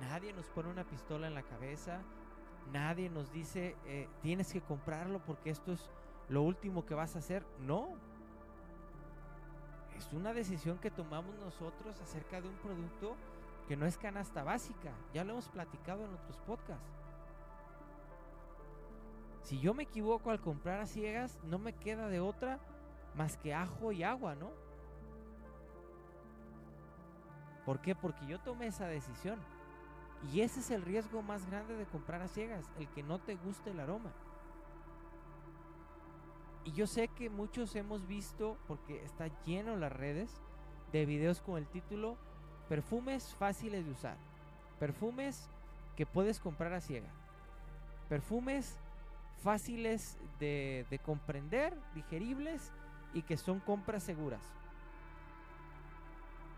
Nadie 0.00 0.32
nos 0.32 0.46
pone 0.46 0.70
una 0.70 0.84
pistola 0.84 1.26
en 1.26 1.34
la 1.34 1.42
cabeza, 1.42 2.00
nadie 2.72 3.10
nos 3.10 3.32
dice 3.32 3.76
eh, 3.86 4.08
tienes 4.22 4.52
que 4.52 4.60
comprarlo 4.60 5.20
porque 5.24 5.50
esto 5.50 5.72
es 5.72 5.90
lo 6.28 6.42
último 6.42 6.84
que 6.86 6.94
vas 6.94 7.16
a 7.16 7.18
hacer. 7.18 7.44
No. 7.60 7.88
Es 9.96 10.12
una 10.12 10.32
decisión 10.32 10.78
que 10.78 10.90
tomamos 10.90 11.34
nosotros 11.38 12.00
acerca 12.00 12.40
de 12.40 12.48
un 12.48 12.54
producto 12.56 13.16
que 13.66 13.76
no 13.76 13.86
es 13.86 13.98
canasta 13.98 14.44
básica. 14.44 14.92
Ya 15.12 15.24
lo 15.24 15.32
hemos 15.32 15.48
platicado 15.48 16.04
en 16.04 16.14
otros 16.14 16.38
podcasts. 16.40 16.86
Si 19.42 19.58
yo 19.60 19.74
me 19.74 19.84
equivoco 19.84 20.30
al 20.30 20.40
comprar 20.40 20.80
a 20.80 20.86
ciegas, 20.86 21.38
no 21.44 21.58
me 21.58 21.72
queda 21.72 22.08
de 22.08 22.20
otra 22.20 22.60
más 23.14 23.36
que 23.36 23.54
ajo 23.54 23.92
y 23.92 24.02
agua, 24.02 24.34
¿no? 24.34 24.50
¿Por 27.64 27.80
qué? 27.80 27.94
Porque 27.94 28.26
yo 28.26 28.38
tomé 28.40 28.68
esa 28.68 28.86
decisión. 28.86 29.38
Y 30.32 30.40
ese 30.40 30.60
es 30.60 30.70
el 30.70 30.82
riesgo 30.82 31.22
más 31.22 31.46
grande 31.46 31.76
de 31.76 31.86
comprar 31.86 32.20
a 32.22 32.28
ciegas, 32.28 32.64
el 32.78 32.88
que 32.88 33.02
no 33.02 33.18
te 33.18 33.36
guste 33.36 33.70
el 33.70 33.80
aroma. 33.80 34.12
Y 36.64 36.72
yo 36.72 36.86
sé 36.86 37.08
que 37.08 37.30
muchos 37.30 37.74
hemos 37.76 38.06
visto, 38.06 38.58
porque 38.66 39.02
está 39.04 39.28
lleno 39.44 39.76
las 39.76 39.92
redes, 39.92 40.30
de 40.92 41.06
videos 41.06 41.40
con 41.40 41.56
el 41.56 41.66
título 41.66 42.16
Perfumes 42.68 43.34
fáciles 43.38 43.84
de 43.84 43.92
usar. 43.92 44.16
Perfumes 44.78 45.48
que 45.96 46.04
puedes 46.04 46.38
comprar 46.40 46.72
a 46.72 46.80
ciega. 46.80 47.08
Perfumes 48.08 48.78
fáciles 49.42 50.18
de, 50.38 50.86
de 50.90 50.98
comprender, 50.98 51.74
digeribles 51.94 52.72
y 53.14 53.22
que 53.22 53.36
son 53.36 53.60
compras 53.60 54.02
seguras. 54.02 54.42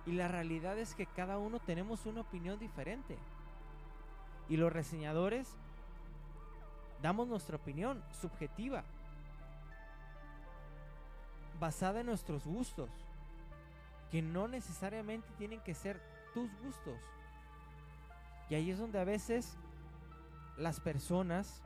Y 0.06 0.12
la 0.12 0.28
realidad 0.28 0.78
es 0.78 0.94
que 0.94 1.06
cada 1.06 1.38
uno 1.38 1.60
tenemos 1.60 2.06
una 2.06 2.22
opinión 2.22 2.58
diferente. 2.58 3.16
Y 4.50 4.58
los 4.58 4.70
reseñadores 4.70 5.48
damos 7.00 7.28
nuestra 7.28 7.56
opinión 7.56 8.02
subjetiva, 8.20 8.84
basada 11.58 12.00
en 12.00 12.06
nuestros 12.06 12.44
gustos, 12.44 12.90
que 14.10 14.20
no 14.20 14.48
necesariamente 14.48 15.28
tienen 15.38 15.60
que 15.60 15.72
ser 15.72 16.02
tus 16.34 16.50
gustos. 16.62 16.98
Y 18.50 18.56
ahí 18.56 18.70
es 18.70 18.78
donde 18.78 19.00
a 19.00 19.04
veces 19.04 19.56
las 20.58 20.80
personas 20.80 21.62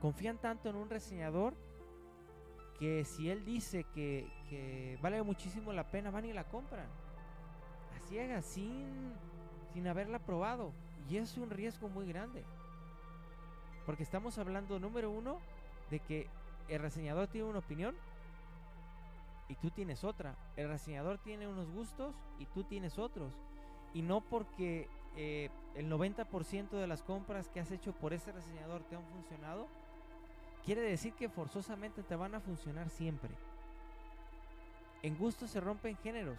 confían 0.00 0.38
tanto 0.38 0.70
en 0.70 0.76
un 0.76 0.88
reseñador 0.88 1.54
que 2.78 3.04
si 3.04 3.28
él 3.28 3.44
dice 3.44 3.84
que, 3.94 4.98
vale 5.02 5.22
muchísimo 5.22 5.72
la 5.72 5.90
pena, 5.90 6.10
van 6.10 6.24
y 6.24 6.32
la 6.32 6.44
compran. 6.44 6.86
A 7.96 8.08
ciegas, 8.08 8.44
sin, 8.46 9.12
sin 9.74 9.86
haberla 9.88 10.20
probado. 10.20 10.72
Y 11.08 11.16
es 11.16 11.36
un 11.36 11.50
riesgo 11.50 11.88
muy 11.88 12.06
grande. 12.06 12.44
Porque 13.86 14.02
estamos 14.02 14.38
hablando, 14.38 14.78
número 14.78 15.10
uno, 15.10 15.38
de 15.90 16.00
que 16.00 16.28
el 16.68 16.80
reseñador 16.80 17.28
tiene 17.28 17.48
una 17.48 17.60
opinión 17.60 17.94
y 19.48 19.54
tú 19.54 19.70
tienes 19.70 20.04
otra. 20.04 20.36
El 20.56 20.68
reseñador 20.68 21.18
tiene 21.18 21.48
unos 21.48 21.70
gustos 21.70 22.14
y 22.38 22.44
tú 22.46 22.64
tienes 22.64 22.98
otros. 22.98 23.32
Y 23.94 24.02
no 24.02 24.20
porque 24.20 24.88
eh, 25.16 25.48
el 25.74 25.90
90% 25.90 26.70
de 26.70 26.86
las 26.86 27.02
compras 27.02 27.48
que 27.48 27.60
has 27.60 27.70
hecho 27.70 27.92
por 27.92 28.12
ese 28.12 28.30
reseñador 28.30 28.82
te 28.84 28.96
han 28.96 29.04
funcionado, 29.06 29.66
quiere 30.64 30.82
decir 30.82 31.14
que 31.14 31.30
forzosamente 31.30 32.02
te 32.02 32.16
van 32.16 32.34
a 32.34 32.40
funcionar 32.40 32.90
siempre. 32.90 33.30
En 35.02 35.16
gustos 35.16 35.50
se 35.50 35.60
rompen 35.60 35.96
géneros. 35.96 36.38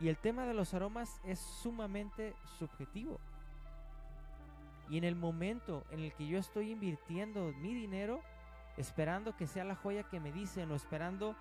Y 0.00 0.08
el 0.08 0.16
tema 0.16 0.46
de 0.46 0.54
los 0.54 0.72
aromas 0.72 1.20
es 1.24 1.38
sumamente 1.38 2.34
subjetivo. 2.58 3.20
Y 4.88 4.98
en 4.98 5.04
el 5.04 5.16
momento 5.16 5.84
en 5.90 6.00
el 6.00 6.12
que 6.12 6.26
yo 6.26 6.38
estoy 6.38 6.70
invirtiendo 6.70 7.52
mi 7.60 7.74
dinero, 7.74 8.20
esperando 8.76 9.36
que 9.36 9.46
sea 9.46 9.64
la 9.64 9.76
joya 9.76 10.02
que 10.04 10.20
me 10.20 10.32
dicen 10.32 10.70
o 10.70 10.74
esperando 10.74 11.36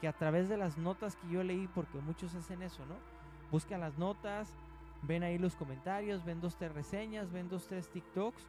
que 0.00 0.08
a 0.08 0.12
través 0.12 0.48
de 0.48 0.56
las 0.56 0.78
notas 0.78 1.16
que 1.16 1.28
yo 1.28 1.42
leí, 1.42 1.68
porque 1.74 1.98
muchos 1.98 2.34
hacen 2.34 2.62
eso, 2.62 2.84
¿no? 2.86 2.96
Buscan 3.50 3.80
las 3.80 3.98
notas, 3.98 4.56
ven 5.02 5.22
ahí 5.22 5.38
los 5.38 5.56
comentarios, 5.56 6.24
ven 6.24 6.40
dos, 6.40 6.56
tres 6.56 6.72
reseñas, 6.72 7.30
ven 7.30 7.48
dos, 7.48 7.66
tres 7.66 7.88
TikToks, 7.90 8.42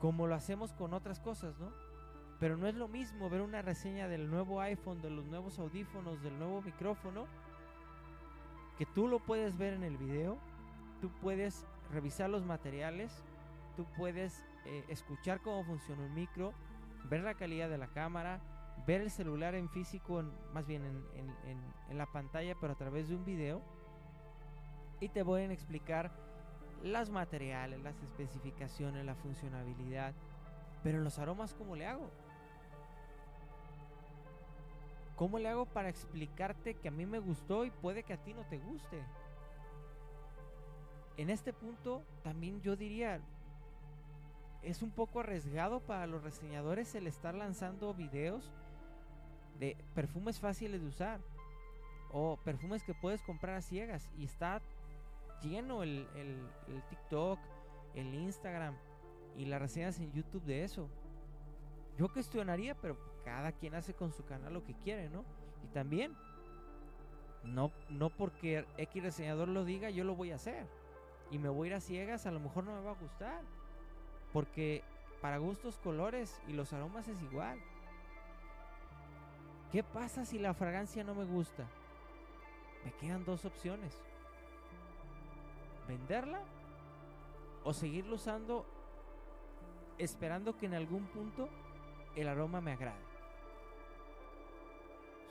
como 0.00 0.26
lo 0.26 0.34
hacemos 0.34 0.72
con 0.72 0.94
otras 0.94 1.20
cosas, 1.20 1.58
¿no? 1.58 1.70
Pero 2.38 2.56
no 2.56 2.66
es 2.66 2.74
lo 2.74 2.88
mismo 2.88 3.28
ver 3.28 3.42
una 3.42 3.60
reseña 3.60 4.08
del 4.08 4.30
nuevo 4.30 4.60
iPhone, 4.60 5.02
de 5.02 5.10
los 5.10 5.26
nuevos 5.26 5.58
audífonos, 5.58 6.22
del 6.22 6.38
nuevo 6.38 6.62
micrófono, 6.62 7.26
que 8.78 8.86
tú 8.86 9.08
lo 9.08 9.18
puedes 9.18 9.58
ver 9.58 9.74
en 9.74 9.84
el 9.84 9.98
video, 9.98 10.38
tú 11.02 11.10
puedes 11.20 11.66
revisar 11.92 12.30
los 12.30 12.44
materiales, 12.44 13.12
tú 13.76 13.86
puedes 13.96 14.44
eh, 14.66 14.84
escuchar 14.88 15.40
cómo 15.40 15.64
funciona 15.64 16.02
un 16.02 16.14
micro, 16.14 16.52
ver 17.04 17.22
la 17.22 17.34
calidad 17.34 17.68
de 17.68 17.78
la 17.78 17.88
cámara, 17.88 18.40
ver 18.86 19.00
el 19.00 19.10
celular 19.10 19.54
en 19.54 19.68
físico, 19.68 20.22
más 20.52 20.66
bien 20.66 20.82
en, 21.14 21.96
la 21.96 22.06
pantalla, 22.06 22.54
pero 22.60 22.72
a 22.72 22.76
través 22.76 23.08
de 23.08 23.16
un 23.16 23.24
video. 23.24 23.62
Y 25.00 25.08
te 25.08 25.22
voy 25.22 25.42
a 25.42 25.52
explicar 25.52 26.12
las 26.82 27.10
materiales, 27.10 27.80
las 27.82 28.00
especificaciones, 28.02 29.04
la 29.04 29.14
funcionabilidad. 29.14 30.14
Pero 30.82 31.00
los 31.00 31.18
aromas, 31.18 31.54
¿cómo 31.54 31.76
le 31.76 31.86
hago? 31.86 32.10
¿Cómo 35.16 35.38
le 35.38 35.48
hago 35.48 35.66
para 35.66 35.88
explicarte 35.88 36.74
que 36.74 36.88
a 36.88 36.90
mí 36.90 37.04
me 37.04 37.18
gustó 37.18 37.64
y 37.64 37.70
puede 37.70 38.02
que 38.02 38.14
a 38.14 38.22
ti 38.22 38.32
no 38.32 38.44
te 38.46 38.58
guste? 38.58 39.02
En 41.20 41.28
este 41.28 41.52
punto 41.52 42.02
también 42.22 42.62
yo 42.62 42.76
diría, 42.76 43.20
es 44.62 44.80
un 44.80 44.90
poco 44.90 45.20
arriesgado 45.20 45.80
para 45.80 46.06
los 46.06 46.22
reseñadores 46.22 46.94
el 46.94 47.06
estar 47.06 47.34
lanzando 47.34 47.92
videos 47.92 48.50
de 49.58 49.76
perfumes 49.94 50.40
fáciles 50.40 50.80
de 50.80 50.86
usar 50.88 51.20
o 52.10 52.38
perfumes 52.42 52.82
que 52.82 52.94
puedes 52.94 53.20
comprar 53.20 53.56
a 53.56 53.60
ciegas 53.60 54.10
y 54.16 54.24
está 54.24 54.62
lleno 55.42 55.82
el, 55.82 56.08
el 56.14 56.82
TikTok, 56.88 57.38
el 57.94 58.14
Instagram 58.14 58.74
y 59.36 59.44
las 59.44 59.60
reseñas 59.60 60.00
en 60.00 60.12
YouTube 60.12 60.44
de 60.44 60.64
eso. 60.64 60.88
Yo 61.98 62.10
cuestionaría, 62.10 62.74
pero 62.74 62.96
cada 63.24 63.52
quien 63.52 63.74
hace 63.74 63.92
con 63.92 64.10
su 64.10 64.24
canal 64.24 64.54
lo 64.54 64.64
que 64.64 64.72
quiere, 64.72 65.10
¿no? 65.10 65.26
Y 65.62 65.68
también, 65.68 66.16
no, 67.44 67.72
no 67.90 68.08
porque 68.08 68.64
X 68.78 69.02
reseñador 69.02 69.48
lo 69.48 69.66
diga, 69.66 69.90
yo 69.90 70.04
lo 70.04 70.16
voy 70.16 70.30
a 70.30 70.36
hacer 70.36 70.79
y 71.30 71.38
me 71.38 71.48
voy 71.48 71.68
a 71.68 71.70
ir 71.70 71.74
a 71.74 71.80
ciegas, 71.80 72.26
a 72.26 72.30
lo 72.30 72.40
mejor 72.40 72.64
no 72.64 72.74
me 72.74 72.82
va 72.82 72.90
a 72.90 72.94
gustar. 72.94 73.42
Porque 74.32 74.82
para 75.20 75.38
gustos 75.38 75.78
colores 75.78 76.40
y 76.48 76.52
los 76.52 76.72
aromas 76.72 77.06
es 77.08 77.20
igual. 77.22 77.58
¿Qué 79.70 79.84
pasa 79.84 80.24
si 80.24 80.38
la 80.38 80.54
fragancia 80.54 81.04
no 81.04 81.14
me 81.14 81.24
gusta? 81.24 81.64
Me 82.84 82.92
quedan 82.94 83.24
dos 83.24 83.44
opciones. 83.44 83.96
Venderla 85.86 86.40
o 87.64 87.72
seguirlo 87.72 88.16
usando 88.16 88.66
esperando 89.98 90.56
que 90.56 90.66
en 90.66 90.74
algún 90.74 91.04
punto 91.06 91.48
el 92.16 92.26
aroma 92.26 92.60
me 92.60 92.72
agrade. 92.72 93.04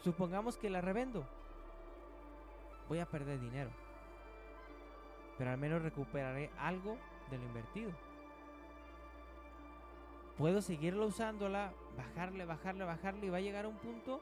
Supongamos 0.03 0.57
que 0.57 0.69
la 0.69 0.79
revendo. 0.79 1.25
Voy 2.87 2.99
a 2.99 3.05
perder 3.05 3.39
dinero 3.39 3.88
pero 5.39 5.51
al 5.51 5.57
menos 5.57 5.81
recuperaré 5.81 6.51
algo 6.59 6.97
de 7.31 7.37
lo 7.37 7.45
invertido. 7.45 7.91
Puedo 10.37 10.61
seguirlo 10.61 11.07
usándola, 11.07 11.71
bajarle, 11.97 12.43
bajarle, 12.45 12.83
bajarle 12.83 13.25
y 13.25 13.29
va 13.29 13.37
a 13.37 13.41
llegar 13.41 13.63
a 13.65 13.69
un 13.69 13.77
punto 13.77 14.19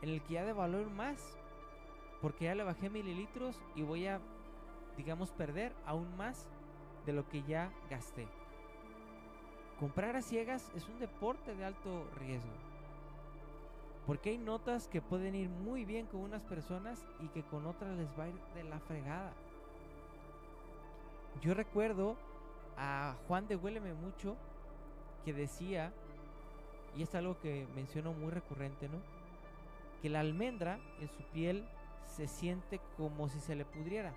en 0.00 0.08
el 0.08 0.22
que 0.22 0.34
ya 0.34 0.44
de 0.44 0.54
valor 0.54 0.88
más, 0.90 1.38
porque 2.22 2.46
ya 2.46 2.54
le 2.54 2.64
bajé 2.64 2.88
mililitros 2.88 3.60
y 3.74 3.82
voy 3.82 4.06
a, 4.06 4.18
digamos, 4.96 5.30
perder 5.30 5.74
aún 5.84 6.16
más 6.16 6.46
de 7.04 7.12
lo 7.12 7.28
que 7.28 7.42
ya 7.42 7.70
gasté. 7.90 8.26
Comprar 9.78 10.16
a 10.16 10.22
ciegas 10.22 10.70
es 10.74 10.88
un 10.88 10.98
deporte 10.98 11.54
de 11.54 11.64
alto 11.66 12.08
riesgo. 12.18 12.52
Porque 14.06 14.30
hay 14.30 14.38
notas 14.38 14.88
que 14.88 15.02
pueden 15.02 15.34
ir 15.34 15.50
muy 15.50 15.84
bien 15.84 16.06
con 16.06 16.20
unas 16.20 16.42
personas 16.44 17.04
y 17.20 17.28
que 17.28 17.42
con 17.42 17.66
otras 17.66 17.94
les 17.98 18.08
va 18.18 18.24
a 18.24 18.28
ir 18.28 18.40
de 18.54 18.64
la 18.64 18.80
fregada. 18.80 19.32
Yo 21.40 21.54
recuerdo 21.54 22.16
a 22.76 23.14
Juan 23.26 23.46
de 23.48 23.56
Huéleme 23.56 23.94
mucho 23.94 24.36
que 25.24 25.32
decía, 25.32 25.92
y 26.96 27.02
es 27.02 27.14
algo 27.14 27.38
que 27.38 27.66
menciono 27.74 28.12
muy 28.12 28.30
recurrente, 28.30 28.88
¿no? 28.88 28.98
Que 30.02 30.08
la 30.08 30.20
almendra 30.20 30.78
en 31.00 31.08
su 31.08 31.22
piel 31.32 31.68
se 32.06 32.26
siente 32.26 32.80
como 32.96 33.28
si 33.28 33.40
se 33.40 33.54
le 33.54 33.64
pudriera. 33.64 34.14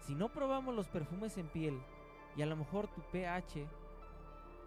Si 0.00 0.14
no 0.14 0.28
probamos 0.28 0.74
los 0.74 0.88
perfumes 0.88 1.36
en 1.38 1.48
piel 1.48 1.80
y 2.36 2.42
a 2.42 2.46
lo 2.46 2.56
mejor 2.56 2.86
tu 2.88 3.00
pH, 3.10 3.66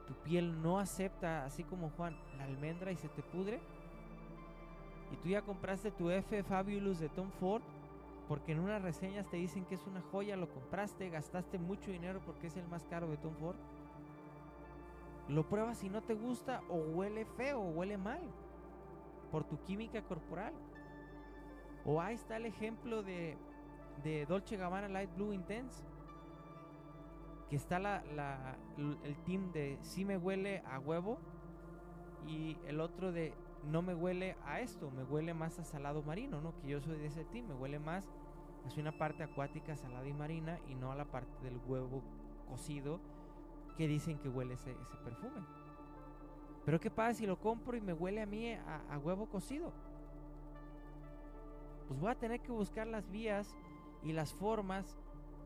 tu 0.07 0.13
piel 0.23 0.61
no 0.61 0.79
acepta, 0.79 1.45
así 1.45 1.63
como 1.63 1.91
Juan, 1.91 2.17
la 2.37 2.45
almendra 2.45 2.91
y 2.91 2.97
se 2.97 3.07
te 3.09 3.21
pudre, 3.21 3.59
y 5.11 5.15
tú 5.17 5.29
ya 5.29 5.41
compraste 5.41 5.91
tu 5.91 6.09
F 6.09 6.43
Fabulous 6.43 6.99
de 6.99 7.09
Tom 7.09 7.31
Ford, 7.39 7.61
porque 8.29 8.51
en 8.51 8.59
unas 8.59 8.83
reseñas 8.83 9.27
te 9.27 9.37
dicen 9.37 9.65
que 9.65 9.73
es 9.73 9.87
una 9.87 10.03
joya, 10.11 10.37
lo 10.37 10.47
compraste, 10.47 11.09
gastaste 11.09 11.57
mucho 11.57 11.89
dinero 11.89 12.21
porque 12.23 12.45
es 12.45 12.55
el 12.57 12.67
más 12.67 12.85
caro 12.85 13.09
de 13.09 13.17
Tom 13.17 13.33
Ford. 13.33 13.57
Lo 15.27 15.49
pruebas 15.49 15.83
y 15.83 15.89
no 15.89 16.03
te 16.03 16.13
gusta 16.13 16.61
o 16.69 16.75
huele 16.75 17.25
feo 17.25 17.59
o 17.59 17.71
huele 17.71 17.97
mal 17.97 18.21
por 19.31 19.45
tu 19.45 19.59
química 19.63 20.03
corporal. 20.03 20.53
O 21.83 21.99
ahí 21.99 22.13
está 22.13 22.37
el 22.37 22.45
ejemplo 22.45 23.01
de, 23.01 23.35
de 24.03 24.27
Dolce 24.27 24.57
Gabbana 24.57 24.89
Light 24.89 25.11
Blue 25.15 25.33
Intense. 25.33 25.83
Que 27.49 27.55
está 27.55 27.79
la, 27.79 28.03
el 28.77 29.17
team 29.25 29.51
de 29.53 29.79
sí 29.81 30.05
me 30.05 30.17
huele 30.17 30.61
a 30.67 30.77
huevo 30.77 31.17
y 32.27 32.59
el 32.67 32.79
otro 32.79 33.11
de 33.11 33.33
no 33.63 33.81
me 33.81 33.95
huele 33.95 34.35
a 34.45 34.59
esto, 34.59 34.91
me 34.91 35.03
huele 35.03 35.33
más 35.33 35.59
a 35.59 35.63
salado 35.63 36.03
marino, 36.03 36.41
¿no? 36.41 36.55
Que 36.61 36.67
yo 36.67 36.81
soy 36.81 36.99
de 36.99 37.07
ese 37.07 37.25
team, 37.25 37.47
me 37.47 37.55
huele 37.55 37.79
más 37.79 38.07
una 38.77 38.91
parte 38.91 39.23
acuática, 39.23 39.75
salada 39.75 40.07
y 40.07 40.13
marina 40.13 40.59
y 40.69 40.75
no 40.75 40.91
a 40.91 40.95
la 40.95 41.05
parte 41.05 41.43
del 41.43 41.59
huevo 41.67 42.01
cocido 42.47 42.99
que 43.77 43.87
dicen 43.87 44.19
que 44.19 44.29
huele 44.29 44.53
ese, 44.53 44.75
perfume. 45.03 45.41
Pero 46.65 46.79
¿qué 46.79 46.91
pasa 46.91 47.15
si 47.15 47.25
lo 47.25 47.39
compro 47.39 47.77
y 47.77 47.81
me 47.81 47.93
huele 47.93 48.21
a 48.21 48.25
mí 48.25 48.53
a, 48.53 48.97
huevo 49.03 49.27
cocido? 49.27 49.73
Pues 51.87 51.99
voy 51.99 52.11
a 52.11 52.15
tener 52.15 52.41
que 52.41 52.51
buscar 52.51 52.85
las 52.85 53.09
vías 53.09 53.55
y 54.03 54.13
las 54.13 54.33
formas 54.33 54.97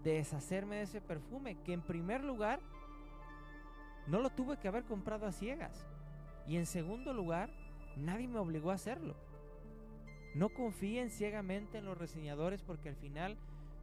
de 0.04 0.16
deshacerme 0.16 0.78
de 0.78 0.82
ese 0.84 1.00
perfume, 1.00 1.56
que 1.64 1.74
en 1.74 1.82
primer 1.82 2.24
lugar 2.24 2.60
no 4.08 4.20
lo 4.20 4.30
tuve 4.30 4.58
que 4.58 4.68
haber 4.68 4.84
comprado 4.84 5.26
a 5.26 5.32
ciegas. 5.32 5.86
Y 6.46 6.58
en 6.58 6.66
segundo 6.66 7.14
lugar, 7.14 7.50
Nadie 7.96 8.28
me 8.28 8.40
obligó 8.40 8.72
a 8.72 8.76
hacerlo. 8.76 9.16
No 10.36 10.50
confíen 10.50 11.10
ciegamente 11.10 11.78
en 11.78 11.86
los 11.86 11.98
reseñadores 11.98 12.62
porque 12.64 12.90
al 12.90 12.96
final 12.96 13.38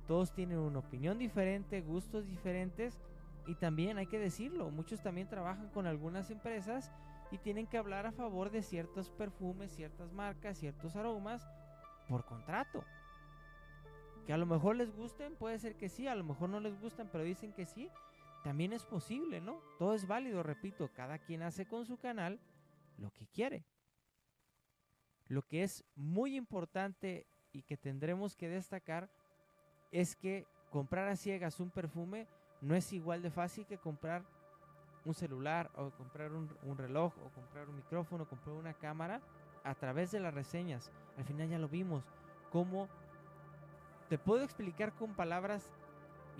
todos 0.07 0.33
tienen 0.33 0.59
una 0.59 0.81
opinión 0.81 1.19
diferente, 1.19 1.81
gustos 1.81 2.27
diferentes 2.27 3.01
y 3.47 3.55
también 3.55 3.99
hay 3.99 4.07
que 4.07 4.19
decirlo, 4.19 4.71
muchos 4.71 5.03
también 5.03 5.29
trabajan 5.29 5.69
con 5.71 5.87
algunas 5.87 6.31
empresas 6.31 6.91
y 7.31 7.39
tienen 7.39 7.67
que 7.67 7.79
hablar 7.79 8.07
a 8.07 8.13
favor 8.13 8.51
de 8.51 8.63
ciertos 8.63 9.11
perfumes, 9.11 9.71
ciertas 9.71 10.13
marcas, 10.13 10.59
ciertos 10.59 10.97
aromas 10.97 11.49
por 12.09 12.25
contrato. 12.25 12.85
Que 14.27 14.33
a 14.33 14.37
lo 14.37 14.47
mejor 14.47 14.77
les 14.77 14.95
gusten, 14.95 15.37
puede 15.37 15.59
ser 15.59 15.77
que 15.77 15.89
sí, 15.89 16.09
a 16.09 16.15
lo 16.15 16.25
mejor 16.25 16.49
no 16.49 16.61
les 16.61 16.79
gustan, 16.81 17.09
pero 17.11 17.25
dicen 17.25 17.53
que 17.53 17.67
sí, 17.67 17.89
también 18.43 18.73
es 18.73 18.85
posible, 18.85 19.41
¿no? 19.41 19.61
Todo 19.79 19.95
es 19.95 20.07
válido, 20.07 20.43
repito, 20.43 20.91
cada 20.93 21.19
quien 21.19 21.43
hace 21.43 21.67
con 21.67 21.87
su 21.87 21.99
canal 21.99 22.41
lo 22.99 23.13
que 23.13 23.27
quiere. 23.29 23.65
Lo 25.31 25.47
que 25.47 25.63
es 25.63 25.85
muy 25.95 26.37
importante 26.37 27.25
y 27.53 27.63
que 27.63 27.77
tendremos 27.77 28.35
que 28.35 28.49
destacar 28.49 29.09
es 29.93 30.17
que 30.17 30.45
comprar 30.71 31.07
a 31.07 31.15
ciegas 31.15 31.61
un 31.61 31.71
perfume 31.71 32.27
no 32.61 32.75
es 32.75 32.93
igual 32.93 33.23
de 33.23 33.31
fácil 33.31 33.65
que 33.65 33.79
comprar 33.79 34.25
un 35.05 35.15
celular 35.15 35.71
o 35.77 35.91
comprar 35.91 36.33
un, 36.33 36.77
reloj 36.77 37.15
o 37.25 37.31
comprar 37.31 37.69
un 37.69 37.77
micrófono, 37.77 38.25
o 38.25 38.29
comprar 38.29 38.57
una 38.57 38.75
cámara 38.75 39.21
a 39.63 39.73
través 39.77 40.11
de 40.11 40.19
las 40.19 40.35
reseñas. 40.35 40.91
Al 41.17 41.25
final 41.25 41.49
ya 41.49 41.61
lo 41.61 41.69
vimos. 41.69 42.03
Cómo 42.51 42.89
te 44.09 44.19
puedo 44.19 44.43
explicar 44.43 44.93
con 44.95 45.15
palabras 45.15 45.71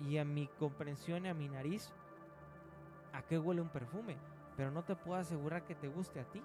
y 0.05 0.17
a 0.17 0.25
mi 0.25 0.47
comprensión 0.59 1.25
y 1.25 1.29
a 1.29 1.33
mi 1.33 1.47
nariz 1.47 1.93
a 3.13 3.21
qué 3.21 3.39
huele 3.39 3.61
un 3.61 3.69
perfume, 3.69 4.17
pero 4.57 4.69
no 4.69 4.83
te 4.83 4.97
puedo 4.97 5.17
asegurar 5.17 5.63
que 5.63 5.75
te 5.75 5.87
guste 5.87 6.19
a 6.19 6.25
ti. 6.25 6.41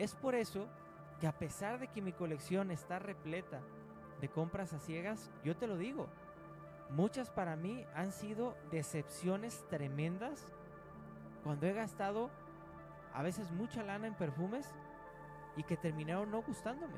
Es 0.00 0.14
por 0.14 0.34
eso 0.34 0.66
que 1.20 1.26
a 1.26 1.32
pesar 1.32 1.78
de 1.78 1.86
que 1.86 2.00
mi 2.00 2.12
colección 2.12 2.70
está 2.70 2.98
repleta 2.98 3.60
de 4.22 4.30
compras 4.30 4.72
a 4.72 4.78
ciegas, 4.78 5.30
yo 5.44 5.54
te 5.54 5.66
lo 5.66 5.76
digo, 5.76 6.06
muchas 6.88 7.28
para 7.28 7.54
mí 7.54 7.84
han 7.94 8.10
sido 8.10 8.56
decepciones 8.70 9.62
tremendas 9.68 10.46
cuando 11.44 11.66
he 11.66 11.74
gastado 11.74 12.30
a 13.12 13.22
veces 13.22 13.50
mucha 13.50 13.82
lana 13.82 14.06
en 14.06 14.14
perfumes 14.14 14.66
y 15.54 15.64
que 15.64 15.76
terminaron 15.76 16.30
no 16.30 16.40
gustándome. 16.40 16.96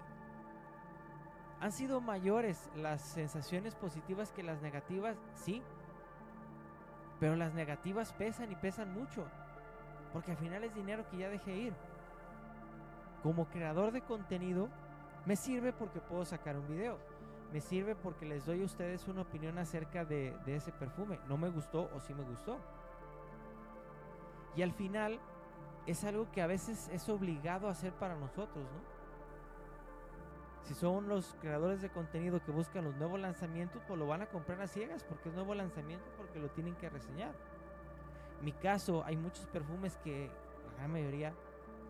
Han 1.58 1.72
sido 1.72 2.00
mayores 2.00 2.70
las 2.76 3.00
sensaciones 3.00 3.74
positivas 3.74 4.30
que 4.30 4.44
las 4.44 4.62
negativas, 4.62 5.16
sí, 5.34 5.60
pero 7.18 7.34
las 7.34 7.52
negativas 7.52 8.12
pesan 8.12 8.52
y 8.52 8.54
pesan 8.54 8.94
mucho, 8.94 9.24
porque 10.12 10.30
al 10.30 10.36
final 10.36 10.62
es 10.62 10.72
dinero 10.72 11.04
que 11.10 11.18
ya 11.18 11.28
dejé 11.28 11.56
ir 11.56 11.74
como 13.22 13.46
creador 13.46 13.92
de 13.92 14.02
contenido, 14.02 14.68
me 15.24 15.36
sirve 15.36 15.72
porque 15.72 16.00
puedo 16.00 16.24
sacar 16.24 16.56
un 16.56 16.66
video. 16.66 16.98
Me 17.52 17.60
sirve 17.60 17.94
porque 17.94 18.26
les 18.26 18.46
doy 18.46 18.62
a 18.62 18.64
ustedes 18.64 19.06
una 19.08 19.22
opinión 19.22 19.58
acerca 19.58 20.04
de, 20.04 20.34
ese 20.46 20.72
perfume. 20.72 21.18
No 21.28 21.36
me 21.36 21.50
gustó 21.50 21.90
o 21.94 22.00
sí 22.00 22.14
me 22.14 22.24
gustó. 22.24 22.58
Y 24.56 24.62
al 24.62 24.72
final 24.72 25.20
es 25.86 26.02
algo 26.04 26.30
que 26.32 26.42
a 26.42 26.46
veces 26.46 26.88
es 26.88 27.08
obligado 27.08 27.68
a 27.68 27.72
hacer 27.72 27.92
para 27.92 28.16
nosotros, 28.16 28.64
¿no? 28.64 28.92
Si 30.64 30.74
son 30.74 31.08
los 31.08 31.34
creadores 31.40 31.82
de 31.82 31.90
contenido 31.90 32.42
que 32.42 32.52
buscan 32.52 32.84
los 32.84 32.94
nuevos 32.96 33.20
lanzamientos, 33.20 33.82
pues 33.86 33.98
lo 33.98 34.06
van 34.06 34.22
a 34.22 34.26
comprar 34.26 34.60
a 34.60 34.68
ciegas 34.68 35.02
porque 35.04 35.28
es 35.28 35.34
nuevo 35.34 35.54
lanzamiento, 35.54 36.04
porque 36.16 36.38
lo 36.38 36.48
tienen 36.50 36.74
que 36.76 36.88
reseñar. 36.88 37.32
En 38.38 38.44
mi 38.44 38.52
caso, 38.52 39.04
hay 39.04 39.16
muchos 39.16 39.44
perfumes 39.46 39.98
que 40.04 40.30
la 40.68 40.76
gran 40.78 40.92
mayoría 40.92 41.34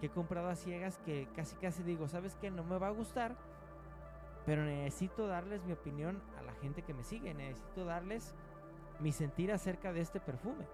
que 0.03 0.07
he 0.07 0.11
comprado 0.11 0.49
a 0.49 0.57
ciegas 0.57 0.99
que 1.07 1.29
casi 1.37 1.55
casi 1.55 1.85
digo, 1.85 2.09
¿sabes 2.09 2.37
qué? 2.41 2.51
No 2.51 2.65
me 2.65 2.77
va 2.77 2.89
a 2.89 2.91
gustar, 2.91 3.37
pero 4.45 4.65
necesito 4.65 5.29
darles 5.29 5.63
mi 5.63 5.73
opinión 5.73 6.21
a 6.37 6.43
la 6.43 6.53
gente 6.55 6.83
que 6.83 6.93
me 6.93 7.05
sigue, 7.05 7.33
necesito 7.35 7.85
darles 7.85 8.35
mi 8.99 9.13
sentir 9.13 9.53
acerca 9.53 9.93
de 9.93 10.01
este 10.01 10.19
perfume. 10.19 10.67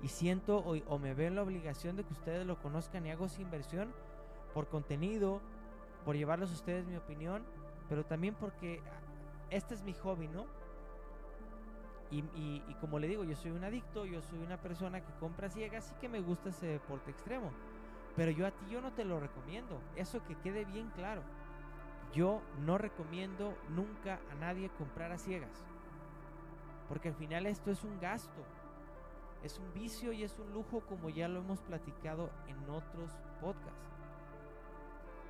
Y 0.00 0.06
siento 0.06 0.58
o, 0.58 0.76
o 0.86 0.98
me 1.00 1.12
veo 1.12 1.26
en 1.26 1.34
la 1.34 1.42
obligación 1.42 1.96
de 1.96 2.04
que 2.04 2.12
ustedes 2.12 2.46
lo 2.46 2.56
conozcan 2.62 3.04
y 3.04 3.10
hago 3.10 3.26
esa 3.26 3.42
inversión 3.42 3.92
por 4.54 4.68
contenido, 4.68 5.40
por 6.04 6.14
llevarles 6.14 6.52
a 6.52 6.54
ustedes 6.54 6.86
mi 6.86 6.94
opinión, 6.94 7.42
pero 7.88 8.04
también 8.04 8.36
porque 8.36 8.80
este 9.50 9.74
es 9.74 9.82
mi 9.82 9.94
hobby, 9.94 10.28
¿no? 10.28 10.46
Y, 12.10 12.60
como 12.80 12.98
le 12.98 13.06
digo, 13.06 13.24
yo 13.24 13.36
soy 13.36 13.50
un 13.50 13.64
adicto, 13.64 14.06
yo 14.06 14.22
soy 14.22 14.38
una 14.38 14.56
persona 14.56 15.00
que 15.00 15.12
compra 15.20 15.50
ciegas 15.50 15.92
y 15.94 16.00
que 16.00 16.08
me 16.08 16.20
gusta 16.20 16.48
ese 16.48 16.66
deporte 16.66 17.10
extremo. 17.10 17.50
Pero 18.16 18.30
yo 18.30 18.46
a 18.46 18.50
ti 18.50 18.66
yo 18.70 18.80
no 18.80 18.92
te 18.92 19.04
lo 19.04 19.20
recomiendo. 19.20 19.78
Eso 19.94 20.24
que 20.24 20.34
quede 20.36 20.64
bien 20.64 20.90
claro. 20.96 21.22
Yo 22.14 22.40
no 22.64 22.78
recomiendo 22.78 23.54
nunca 23.68 24.20
a 24.32 24.34
nadie 24.36 24.70
comprar 24.70 25.12
a 25.12 25.18
ciegas. 25.18 25.64
Porque 26.88 27.08
al 27.08 27.14
final 27.14 27.44
esto 27.46 27.70
es 27.70 27.84
un 27.84 28.00
gasto. 28.00 28.42
Es 29.42 29.58
un 29.58 29.72
vicio 29.74 30.12
y 30.12 30.24
es 30.24 30.38
un 30.38 30.52
lujo 30.52 30.80
como 30.80 31.10
ya 31.10 31.28
lo 31.28 31.40
hemos 31.40 31.60
platicado 31.60 32.30
en 32.48 32.70
otros 32.70 33.12
podcasts. 33.40 33.92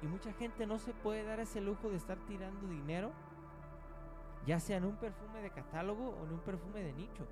Y 0.00 0.06
mucha 0.06 0.32
gente 0.32 0.64
no 0.64 0.78
se 0.78 0.94
puede 0.94 1.24
dar 1.24 1.40
ese 1.40 1.60
lujo 1.60 1.90
de 1.90 1.96
estar 1.96 2.16
tirando 2.26 2.68
dinero 2.68 3.10
ya 4.48 4.58
sea 4.58 4.78
en 4.78 4.86
un 4.86 4.96
perfume 4.96 5.42
de 5.42 5.50
catálogo 5.50 6.08
o 6.08 6.24
en 6.24 6.32
un 6.32 6.40
perfume 6.40 6.80
de 6.80 6.94
nicho. 6.94 7.26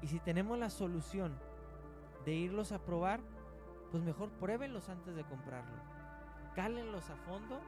Y 0.00 0.06
si 0.06 0.20
tenemos 0.20 0.56
la 0.56 0.70
solución 0.70 1.36
de 2.24 2.32
irlos 2.32 2.70
a 2.70 2.78
probar, 2.78 3.18
pues 3.90 4.04
mejor 4.04 4.30
pruébenlos 4.30 4.88
antes 4.88 5.16
de 5.16 5.24
comprarlo. 5.24 5.74
Cálenlos 6.54 7.10
a 7.10 7.16
fondo 7.16 7.58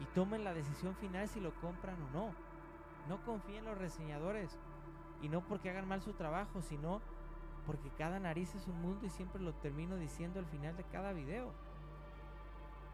y 0.00 0.04
tomen 0.06 0.42
la 0.42 0.52
decisión 0.52 0.96
final 0.96 1.28
si 1.28 1.38
lo 1.38 1.54
compran 1.60 2.02
o 2.02 2.10
no. 2.10 2.34
No 3.08 3.24
confíen 3.24 3.58
en 3.58 3.66
los 3.66 3.78
reseñadores 3.78 4.58
y 5.22 5.28
no 5.28 5.42
porque 5.42 5.70
hagan 5.70 5.86
mal 5.86 6.02
su 6.02 6.14
trabajo, 6.14 6.60
sino 6.60 7.00
porque 7.66 7.88
cada 7.90 8.18
nariz 8.18 8.52
es 8.56 8.66
un 8.66 8.82
mundo 8.82 9.06
y 9.06 9.10
siempre 9.10 9.40
lo 9.40 9.54
termino 9.54 9.94
diciendo 9.94 10.40
al 10.40 10.46
final 10.46 10.76
de 10.76 10.82
cada 10.82 11.12
video. 11.12 11.52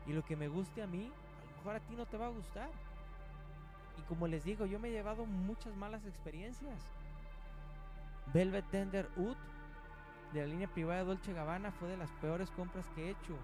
Y 0.07 0.13
lo 0.13 0.23
que 0.23 0.37
me 0.37 0.49
guste 0.49 0.83
a 0.83 0.87
mí, 0.87 1.11
a 1.41 1.51
lo 1.51 1.57
mejor 1.57 1.77
a 1.77 1.81
ti 1.81 1.97
no 1.97 2.05
te 2.05 2.19
va 2.19 2.27
a 2.27 2.31
gustar. 2.31 2.69
Y 3.99 4.03
como 4.03 4.27
les 4.27 4.45
digo, 4.45 4.67
yo 4.67 4.79
me 4.79 4.89
he 4.89 4.93
llevado 4.93 5.27
muchas 5.27 5.75
malas 5.77 6.05
experiencias. 6.05 6.81
Velvet 8.33 8.69
Tender 8.71 9.09
Oud 9.17 9.37
de 10.33 10.41
la 10.41 10.47
línea 10.47 10.69
privada 10.69 11.05
Dolce 11.05 11.33
Gabbana 11.33 11.71
fue 11.73 11.89
de 11.89 11.97
las 11.97 12.11
peores 12.21 12.51
compras 12.51 12.87
que 12.95 13.07
he 13.07 13.11
hecho. 13.11 13.37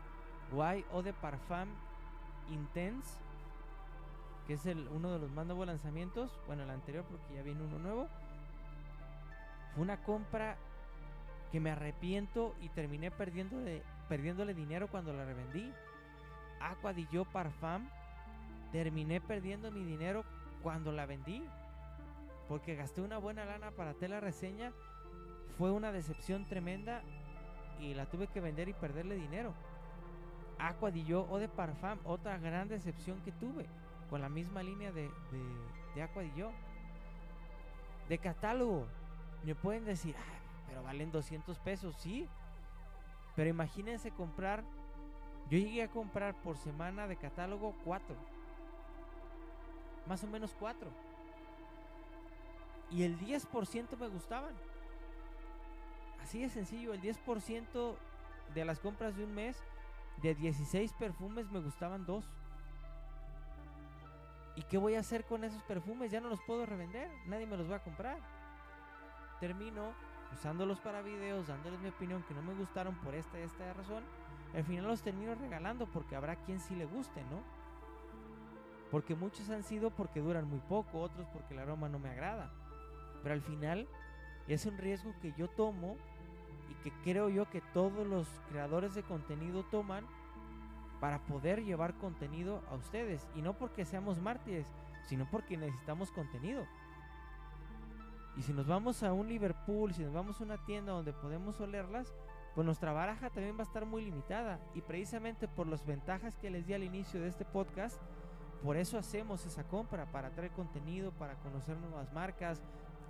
Why 0.53 0.85
Eau 0.93 1.03
de 1.03 1.12
Parfum 1.12 1.69
Intense, 2.51 3.19
que 4.47 4.55
es 4.55 4.65
uno 4.67 5.12
de 5.12 5.19
los 5.19 5.31
más 5.31 5.47
nuevos 5.47 5.67
lanzamientos, 5.67 6.31
bueno, 6.47 6.65
el 6.65 6.71
anterior 6.71 7.05
porque 7.05 7.35
ya 7.35 7.43
viene 7.43 7.62
uno 7.62 7.79
nuevo, 7.79 8.09
fue 9.75 9.83
una 9.83 10.03
compra 10.03 10.57
que 11.51 11.61
me 11.61 11.71
arrepiento 11.71 12.55
y 12.61 12.69
terminé 12.71 13.11
perdiendo 13.11 13.59
perdiéndole 14.09 14.55
dinero 14.55 14.88
cuando 14.88 15.12
la 15.12 15.25
revendí. 15.25 15.73
Aqua 16.61 16.93
di 16.93 17.07
Parfum, 17.33 17.88
terminé 18.73 19.21
perdiendo 19.21 19.71
mi 19.71 19.85
dinero 19.85 20.25
cuando 20.62 20.92
la 20.92 21.07
vendí. 21.07 21.42
Porque 22.48 22.75
gasté 22.75 23.01
una 23.01 23.18
buena 23.18 23.44
lana 23.44 23.70
para 23.70 23.90
hacer 23.90 24.11
la 24.11 24.20
reseña. 24.20 24.72
Fue 25.59 25.70
una 25.70 25.92
decepción 25.92 26.46
tremenda 26.46 27.03
y 27.79 27.94
la 27.94 28.07
tuve 28.07 28.29
que 28.29 28.40
vender 28.40 28.68
y 28.68 28.72
perderle 28.72 29.16
dinero. 29.16 29.53
Aqua 30.59 30.90
di 30.90 31.05
Yo 31.05 31.27
o 31.31 31.38
de 31.38 31.48
Parfum, 31.48 31.98
otra 32.05 32.38
gran 32.38 32.68
decepción 32.68 33.20
que 33.22 33.33
tuve 33.33 33.66
con 34.09 34.20
la 34.20 34.29
misma 34.29 34.62
línea 34.62 34.92
de, 34.92 35.11
de, 35.31 36.03
de. 36.03 36.51
De 38.09 38.18
catálogo, 38.18 38.87
me 39.44 39.55
pueden 39.55 39.85
decir, 39.85 40.14
pero 40.68 40.83
valen 40.83 41.11
200 41.11 41.59
pesos, 41.59 41.96
sí. 41.96 42.29
Pero 43.35 43.48
imagínense 43.48 44.11
comprar, 44.11 44.62
yo 45.48 45.59
llegué 45.59 45.83
a 45.83 45.88
comprar 45.88 46.35
por 46.42 46.57
semana 46.57 47.07
de 47.07 47.16
catálogo 47.16 47.75
4. 47.85 48.14
Más 50.07 50.23
o 50.25 50.27
menos 50.27 50.55
4. 50.59 50.88
Y 52.91 53.05
el 53.05 53.19
10% 53.19 53.97
me 53.99 54.09
gustaban. 54.09 54.55
Así 56.23 56.41
de 56.41 56.49
sencillo, 56.49 56.93
el 56.93 57.01
10% 57.01 57.97
de 58.55 58.65
las 58.65 58.79
compras 58.79 59.17
de 59.17 59.25
un 59.25 59.35
mes, 59.35 59.57
de 60.23 60.35
16 60.35 60.93
perfumes 60.95 61.51
me 61.51 61.61
gustaban 61.61 62.07
2. 62.07 62.25
¿Y 64.57 64.62
qué 64.65 64.79
voy 64.79 64.95
a 64.95 65.01
hacer 65.01 65.25
con 65.25 65.45
esos 65.45 65.62
perfumes? 65.62 66.12
Ya 66.12 66.21
no 66.21 66.29
los 66.29 66.41
puedo 66.43 66.67
revender, 66.67 67.11
nadie 67.27 67.47
me 67.47 67.57
los 67.57 67.71
va 67.71 67.77
a 67.77 67.83
comprar 67.83 68.19
termino 69.43 69.93
usándolos 70.33 70.79
para 70.79 71.03
videos, 71.03 71.49
dándoles 71.49 71.81
mi 71.81 71.88
opinión 71.88 72.23
que 72.23 72.33
no 72.33 72.43
me 72.43 72.55
gustaron 72.55 72.95
por 73.01 73.12
esta 73.12 73.41
y 73.41 73.43
esta 73.43 73.73
razón, 73.73 74.05
al 74.55 74.62
final 74.62 74.87
los 74.87 75.03
termino 75.03 75.35
regalando 75.35 75.87
porque 75.87 76.15
habrá 76.15 76.37
quien 76.37 76.61
sí 76.61 76.77
le 76.77 76.85
guste, 76.85 77.25
¿no? 77.25 77.43
Porque 78.93 79.17
muchos 79.17 79.49
han 79.49 79.65
sido 79.65 79.91
porque 79.91 80.21
duran 80.21 80.49
muy 80.49 80.61
poco, 80.61 81.01
otros 81.01 81.27
porque 81.33 81.55
el 81.55 81.61
aroma 81.61 81.89
no 81.89 81.99
me 81.99 82.11
agrada. 82.11 82.53
Pero 83.23 83.35
al 83.35 83.41
final 83.41 83.89
es 84.47 84.67
un 84.67 84.77
riesgo 84.77 85.15
que 85.23 85.33
yo 85.33 85.49
tomo 85.49 85.97
y 86.71 86.75
que 86.85 86.93
creo 87.03 87.31
yo 87.31 87.49
que 87.49 87.63
todos 87.73 88.07
los 88.07 88.29
creadores 88.51 88.95
de 88.95 89.03
contenido 89.03 89.65
toman 89.65 90.05
para 91.01 91.21
poder 91.21 91.65
llevar 91.65 91.95
contenido 91.95 92.63
a 92.71 92.75
ustedes. 92.75 93.27
Y 93.35 93.41
no 93.41 93.55
porque 93.55 93.87
seamos 93.87 94.21
mártires, 94.21 94.67
sino 95.07 95.29
porque 95.31 95.57
necesitamos 95.57 96.13
contenido. 96.13 96.67
Y 98.37 98.43
si 98.43 98.53
nos 98.53 98.67
vamos 98.67 99.03
a 99.03 99.15
un 99.15 99.27
Liverpool, 99.27 99.95
si 99.95 100.03
nos 100.03 100.13
vamos 100.13 100.41
a 100.41 100.45
una 100.45 100.65
tienda 100.65 100.93
donde 100.93 101.15
podemos 101.15 101.59
olerlas, 101.61 102.15
pues 102.55 102.65
nuestra 102.65 102.93
baraja 102.93 103.31
también 103.31 103.57
va 103.57 103.61
a 103.61 103.67
estar 103.67 103.87
muy 103.87 104.05
limitada. 104.05 104.61
Y 104.75 104.83
precisamente 104.83 105.49
por 105.49 105.67
las 105.67 105.87
ventajas 105.87 106.37
que 106.37 106.51
les 106.51 106.67
di 106.67 106.75
al 106.75 106.83
inicio 106.83 107.21
de 107.21 107.29
este 107.29 107.45
podcast, 107.45 107.99
por 108.62 108.77
eso 108.77 108.96
hacemos 108.96 109.44
esa 109.44 109.64
compra, 109.64 110.07
para 110.07 110.31
traer 110.31 110.53
contenido, 110.53 111.11
para 111.12 111.35
conocer 111.37 111.77
nuevas 111.77 112.12
marcas, 112.12 112.62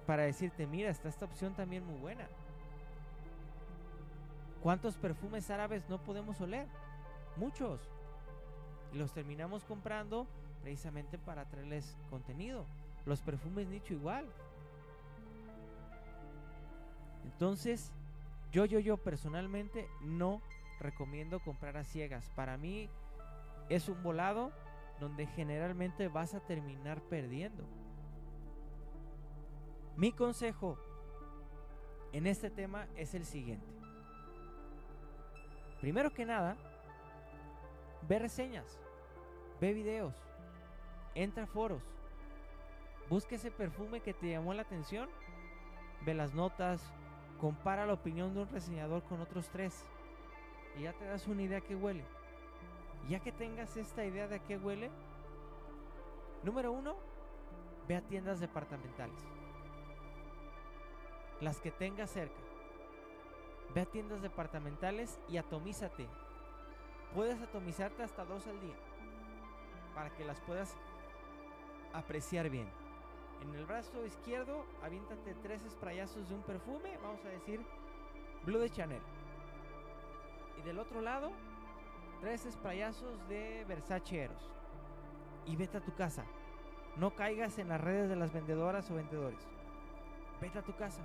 para 0.06 0.22
decirte, 0.22 0.66
mira, 0.66 0.90
está 0.90 1.08
esta 1.08 1.26
opción 1.26 1.54
también 1.54 1.84
muy 1.84 1.98
buena. 2.00 2.26
¿Cuántos 4.62 4.96
perfumes 4.96 5.50
árabes 5.50 5.88
no 5.88 5.98
podemos 6.02 6.40
oler? 6.40 6.66
Muchos. 7.36 7.80
Y 8.92 8.98
los 8.98 9.12
terminamos 9.12 9.64
comprando 9.64 10.26
precisamente 10.62 11.18
para 11.18 11.44
traerles 11.44 11.96
contenido. 12.08 12.64
Los 13.04 13.20
perfumes 13.20 13.66
nicho 13.68 13.92
igual. 13.92 14.24
Entonces, 17.24 17.92
yo, 18.52 18.64
yo, 18.64 18.78
yo 18.78 18.96
personalmente 18.96 19.88
no 20.00 20.40
recomiendo 20.78 21.40
comprar 21.40 21.76
a 21.76 21.84
ciegas. 21.84 22.30
Para 22.36 22.56
mí 22.56 22.88
es 23.68 23.88
un 23.88 24.02
volado 24.02 24.52
donde 25.00 25.26
generalmente 25.26 26.08
vas 26.08 26.34
a 26.34 26.40
terminar 26.40 27.00
perdiendo. 27.02 27.64
Mi 29.96 30.12
consejo 30.12 30.78
en 32.12 32.26
este 32.26 32.50
tema 32.50 32.86
es 32.96 33.14
el 33.14 33.24
siguiente. 33.24 33.66
Primero 35.80 36.12
que 36.12 36.24
nada, 36.24 36.56
ve 38.08 38.18
reseñas, 38.18 38.78
ve 39.60 39.72
videos, 39.72 40.14
entra 41.14 41.44
a 41.44 41.46
foros, 41.46 41.82
busca 43.08 43.34
ese 43.34 43.50
perfume 43.50 44.00
que 44.00 44.14
te 44.14 44.30
llamó 44.30 44.54
la 44.54 44.62
atención, 44.62 45.08
ve 46.04 46.14
las 46.14 46.32
notas, 46.34 46.92
Compara 47.42 47.86
la 47.86 47.94
opinión 47.94 48.32
de 48.32 48.42
un 48.42 48.48
reseñador 48.48 49.02
con 49.02 49.20
otros 49.20 49.48
tres 49.48 49.84
y 50.78 50.82
ya 50.82 50.92
te 50.92 51.04
das 51.06 51.26
una 51.26 51.42
idea 51.42 51.60
que 51.60 51.74
huele. 51.74 52.04
Ya 53.08 53.20
que 53.20 53.32
tengas 53.32 53.76
esta 53.76 54.04
idea 54.04 54.28
de 54.28 54.40
qué 54.40 54.56
huele, 54.56 54.90
número 56.42 56.72
uno, 56.72 56.96
ve 57.88 57.96
a 57.96 58.00
tiendas 58.00 58.40
departamentales. 58.40 59.18
Las 61.40 61.60
que 61.60 61.70
tengas 61.70 62.10
cerca. 62.10 62.40
Ve 63.74 63.80
a 63.80 63.86
tiendas 63.86 64.22
departamentales 64.22 65.18
y 65.28 65.36
atomízate. 65.36 66.06
Puedes 67.14 67.40
atomizarte 67.42 68.02
hasta 68.02 68.24
dos 68.24 68.46
al 68.46 68.60
día 68.60 68.76
para 69.94 70.10
que 70.10 70.24
las 70.24 70.40
puedas 70.40 70.76
apreciar 71.92 72.48
bien. 72.48 72.68
En 73.42 73.54
el 73.54 73.66
brazo 73.66 74.06
izquierdo, 74.06 74.64
aviéntate 74.82 75.34
tres 75.42 75.60
sprayazos 75.68 76.28
de 76.28 76.34
un 76.34 76.42
perfume, 76.42 76.96
vamos 77.02 77.24
a 77.24 77.28
decir 77.28 77.60
Blue 78.44 78.58
de 78.58 78.70
Chanel. 78.70 79.02
Y 80.58 80.62
del 80.62 80.78
otro 80.78 81.00
lado, 81.00 81.32
tres 82.22 82.48
sprayazos 82.50 83.28
de 83.28 83.66
Versace 83.68 84.22
Eros. 84.22 84.50
Y 85.44 85.56
vete 85.56 85.76
a 85.76 85.84
tu 85.84 85.94
casa. 85.94 86.24
No 86.96 87.14
caigas 87.14 87.58
en 87.58 87.68
las 87.68 87.80
redes 87.80 88.08
de 88.08 88.16
las 88.16 88.32
vendedoras 88.32 88.90
o 88.90 88.94
vendedores. 88.94 89.40
Vete 90.40 90.58
a 90.58 90.62
tu 90.62 90.74
casa. 90.76 91.02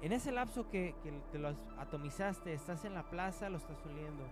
En 0.00 0.12
ese 0.12 0.30
lapso 0.30 0.68
que, 0.70 0.94
que 1.02 1.10
te 1.32 1.38
lo 1.38 1.56
atomizaste, 1.78 2.52
estás 2.52 2.84
en 2.84 2.94
la 2.94 3.02
plaza, 3.02 3.48
lo 3.48 3.56
estás 3.56 3.84
oliendo 3.86 4.24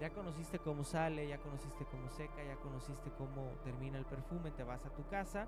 ya 0.00 0.10
conociste 0.10 0.58
cómo 0.58 0.84
sale, 0.84 1.26
ya 1.26 1.38
conociste 1.38 1.86
cómo 1.90 2.10
seca, 2.10 2.44
ya 2.44 2.56
conociste 2.56 3.10
cómo 3.16 3.52
termina 3.64 3.98
el 3.98 4.04
perfume, 4.04 4.50
te 4.50 4.62
vas 4.62 4.84
a 4.84 4.90
tu 4.90 5.06
casa, 5.08 5.46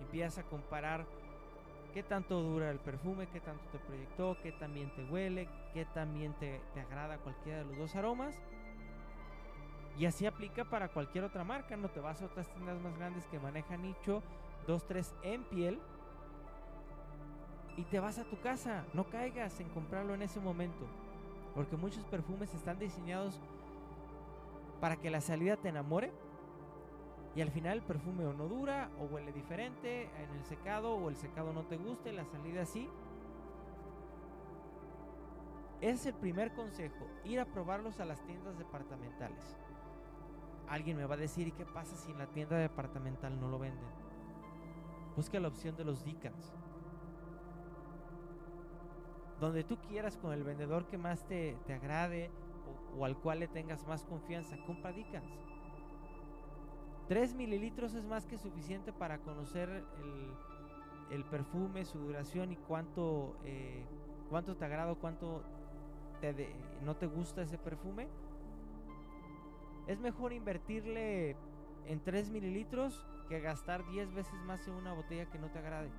empiezas 0.00 0.38
a 0.44 0.48
comparar 0.48 1.06
qué 1.90 2.02
tanto 2.02 2.40
dura 2.40 2.70
el 2.70 2.78
perfume, 2.78 3.28
qué 3.28 3.40
tanto 3.40 3.64
te 3.70 3.78
proyectó, 3.78 4.36
qué 4.42 4.52
también 4.52 4.90
te 4.94 5.04
huele, 5.04 5.48
qué 5.72 5.84
también 5.86 6.32
te, 6.34 6.60
te 6.74 6.80
agrada 6.80 7.18
cualquiera 7.18 7.58
de 7.58 7.64
los 7.64 7.78
dos 7.78 7.96
aromas. 7.96 8.42
Y 9.98 10.06
así 10.06 10.26
aplica 10.26 10.64
para 10.64 10.88
cualquier 10.88 11.24
otra 11.24 11.44
marca, 11.44 11.76
no 11.76 11.90
te 11.90 12.00
vas 12.00 12.22
a 12.22 12.26
otras 12.26 12.48
tiendas 12.48 12.80
más 12.80 12.96
grandes 12.96 13.26
que 13.26 13.38
manejan 13.38 13.82
nicho, 13.82 14.22
dos, 14.66 14.86
tres 14.86 15.14
en 15.22 15.44
piel. 15.44 15.78
Y 17.76 17.84
te 17.84 18.00
vas 18.00 18.18
a 18.18 18.24
tu 18.24 18.40
casa, 18.40 18.84
no 18.94 19.04
caigas 19.04 19.60
en 19.60 19.68
comprarlo 19.68 20.14
en 20.14 20.22
ese 20.22 20.40
momento. 20.40 20.86
Porque 21.54 21.76
muchos 21.76 22.04
perfumes 22.04 22.54
están 22.54 22.78
diseñados 22.78 23.40
para 24.80 24.96
que 24.96 25.10
la 25.10 25.20
salida 25.20 25.56
te 25.56 25.68
enamore 25.68 26.12
y 27.34 27.40
al 27.40 27.50
final 27.50 27.78
el 27.78 27.82
perfume 27.82 28.26
o 28.26 28.32
no 28.32 28.48
dura 28.48 28.90
o 29.00 29.04
huele 29.04 29.32
diferente 29.32 30.04
en 30.04 30.30
el 30.36 30.44
secado 30.44 30.94
o 30.94 31.08
el 31.08 31.16
secado 31.16 31.52
no 31.52 31.64
te 31.64 31.76
guste, 31.76 32.12
la 32.12 32.24
salida 32.24 32.64
sí. 32.64 32.88
es 35.80 36.04
el 36.04 36.14
primer 36.14 36.52
consejo, 36.52 37.06
ir 37.24 37.40
a 37.40 37.46
probarlos 37.46 38.00
a 38.00 38.04
las 38.04 38.22
tiendas 38.26 38.58
departamentales. 38.58 39.56
Alguien 40.68 40.96
me 40.96 41.06
va 41.06 41.14
a 41.14 41.18
decir, 41.18 41.48
¿y 41.48 41.52
qué 41.52 41.64
pasa 41.64 41.96
si 41.96 42.12
en 42.12 42.18
la 42.18 42.26
tienda 42.26 42.56
departamental 42.56 43.40
no 43.40 43.48
lo 43.48 43.58
venden? 43.58 43.88
Busca 45.16 45.40
la 45.40 45.48
opción 45.48 45.76
de 45.76 45.84
los 45.84 46.04
Dicans. 46.04 46.54
Donde 49.40 49.64
tú 49.64 49.78
quieras 49.88 50.18
con 50.18 50.32
el 50.32 50.44
vendedor 50.44 50.86
que 50.86 50.98
más 50.98 51.26
te, 51.26 51.56
te 51.66 51.72
agrade 51.72 52.30
o, 52.96 53.04
al 53.04 53.16
cual 53.18 53.40
le 53.40 53.48
tengas 53.48 53.86
más 53.86 54.04
confianza, 54.04 54.56
compra 54.66 54.92
Dicans. 54.92 55.49
3 57.10 57.34
mililitros 57.34 57.94
es 57.94 58.04
más 58.04 58.24
que 58.24 58.38
suficiente 58.38 58.92
para 58.92 59.18
conocer 59.18 59.82
el, 61.10 61.24
perfume, 61.24 61.84
su 61.84 61.98
duración 61.98 62.52
y 62.52 62.56
cuánto, 62.56 63.36
eh, 63.44 63.84
cuánto 64.28 64.56
te 64.56 64.64
agrada, 64.64 64.94
cuánto 64.94 65.42
no 66.84 66.94
te 66.94 67.06
gusta 67.08 67.42
ese 67.42 67.58
perfume. 67.58 68.06
Es 69.88 69.98
mejor 69.98 70.32
invertirle 70.32 71.34
en 71.86 71.98
3 71.98 72.30
mililitros 72.30 73.04
que 73.28 73.40
gastar 73.40 73.84
10 73.90 74.14
veces 74.14 74.40
más 74.46 74.68
en 74.68 74.74
una 74.74 74.92
botella 74.92 75.28
que 75.28 75.40
no 75.40 75.50
te 75.50 75.58
agrade. 75.58 75.90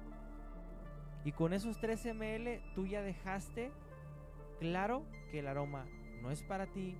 Y 1.25 1.33
con 1.33 1.51
esos 1.51 1.77
3 1.81 2.05
ml 2.15 2.61
tú 2.73 2.87
ya 2.87 3.01
dejaste 3.01 3.73
claro 4.61 5.03
que 5.29 5.39
el 5.39 5.47
aroma 5.49 5.87
no 6.21 6.31
es 6.31 6.41
para 6.41 6.67
ti, 6.67 6.95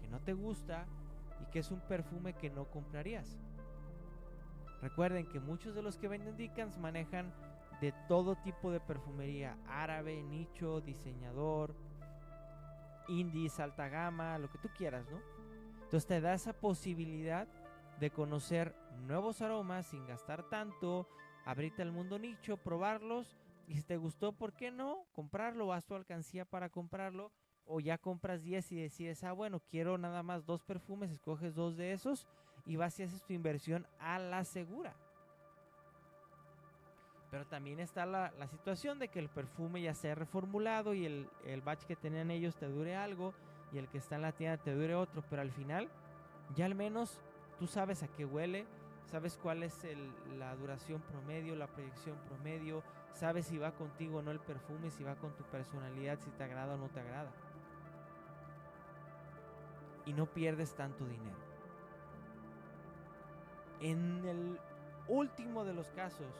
que 0.00 0.08
no 0.08 0.18
te 0.20 0.32
gusta 0.32 0.86
y 1.52 1.58
es 1.58 1.70
un 1.70 1.80
perfume 1.80 2.34
que 2.34 2.50
no 2.50 2.64
comprarías. 2.70 3.38
Recuerden 4.80 5.26
que 5.26 5.40
muchos 5.40 5.74
de 5.74 5.82
los 5.82 5.96
que 5.96 6.08
venden 6.08 6.36
Dickens 6.36 6.78
manejan 6.78 7.32
de 7.80 7.92
todo 8.08 8.36
tipo 8.36 8.70
de 8.70 8.80
perfumería, 8.80 9.56
árabe, 9.66 10.22
nicho, 10.22 10.80
diseñador, 10.80 11.74
indies, 13.08 13.60
alta 13.60 13.88
gama, 13.88 14.38
lo 14.38 14.50
que 14.50 14.58
tú 14.58 14.68
quieras, 14.76 15.06
¿no? 15.10 15.20
Entonces 15.82 16.06
te 16.06 16.20
da 16.20 16.34
esa 16.34 16.52
posibilidad 16.52 17.48
de 18.00 18.10
conocer 18.10 18.74
nuevos 19.06 19.42
aromas 19.42 19.86
sin 19.86 20.06
gastar 20.06 20.48
tanto, 20.48 21.08
abrirte 21.44 21.82
al 21.82 21.92
mundo 21.92 22.18
nicho, 22.18 22.56
probarlos 22.56 23.36
y 23.66 23.76
si 23.76 23.82
te 23.82 23.96
gustó, 23.96 24.32
¿por 24.32 24.52
qué 24.52 24.70
no? 24.70 25.06
Comprarlo, 25.14 25.66
vas 25.66 25.84
tu 25.86 25.94
alcancía 25.94 26.44
para 26.44 26.68
comprarlo 26.68 27.32
o 27.66 27.80
ya 27.80 27.98
compras 27.98 28.42
10 28.42 28.72
y 28.72 28.76
decides, 28.76 29.24
ah, 29.24 29.32
bueno, 29.32 29.60
quiero 29.70 29.98
nada 29.98 30.22
más 30.22 30.44
dos 30.44 30.62
perfumes, 30.62 31.10
escoges 31.10 31.54
dos 31.54 31.76
de 31.76 31.92
esos 31.92 32.26
y 32.66 32.76
vas 32.76 32.98
y 32.98 33.04
haces 33.04 33.22
tu 33.22 33.32
inversión 33.32 33.86
a 33.98 34.18
la 34.18 34.44
segura. 34.44 34.94
Pero 37.30 37.46
también 37.46 37.80
está 37.80 38.06
la, 38.06 38.32
situación 38.48 38.98
de 38.98 39.08
que 39.08 39.18
el 39.18 39.28
perfume 39.28 39.82
ya 39.82 39.94
sea 39.94 40.14
reformulado 40.14 40.94
y 40.94 41.04
el, 41.04 41.28
el 41.44 41.62
batch 41.62 41.84
que 41.84 41.96
tenían 41.96 42.30
ellos 42.30 42.54
te 42.54 42.68
dure 42.68 42.94
algo 42.94 43.34
y 43.72 43.78
el 43.78 43.88
que 43.88 43.98
está 43.98 44.14
en 44.14 44.22
la 44.22 44.32
tienda 44.32 44.56
te 44.56 44.72
dure 44.72 44.94
otro, 44.94 45.24
pero 45.28 45.42
al 45.42 45.50
final 45.50 45.88
ya 46.54 46.66
al 46.66 46.74
menos 46.74 47.18
tú 47.58 47.66
sabes 47.66 48.02
a 48.02 48.08
qué 48.08 48.24
huele, 48.24 48.66
sabes 49.10 49.36
cuál 49.36 49.62
es 49.62 49.84
la 50.38 50.54
duración 50.56 51.00
promedio, 51.02 51.56
la 51.56 51.66
proyección 51.66 52.16
promedio, 52.28 52.82
sabes 53.12 53.46
si 53.46 53.58
va 53.58 53.72
contigo 53.72 54.18
o 54.18 54.22
no 54.22 54.30
el 54.30 54.40
perfume, 54.40 54.90
si 54.90 55.02
va 55.02 55.14
con 55.16 55.34
tu 55.36 55.44
personalidad, 55.44 56.18
si 56.20 56.30
te 56.30 56.44
agrada 56.44 56.74
o 56.74 56.76
no 56.76 56.88
te 56.88 57.00
agrada. 57.00 57.30
Y 60.06 60.12
no 60.12 60.26
pierdes 60.26 60.74
tanto 60.74 61.04
dinero. 61.04 61.36
En 63.80 64.24
el 64.26 64.60
último 65.08 65.64
de 65.64 65.74
los 65.74 65.90
casos, 65.90 66.32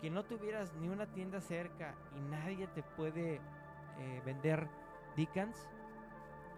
que 0.00 0.10
no 0.10 0.24
tuvieras 0.24 0.72
ni 0.80 0.88
una 0.88 1.06
tienda 1.06 1.40
cerca 1.40 1.94
y 2.16 2.30
nadie 2.30 2.66
te 2.68 2.82
puede 2.82 3.36
eh, 3.36 4.22
vender 4.24 4.66
Dickens, 5.16 5.68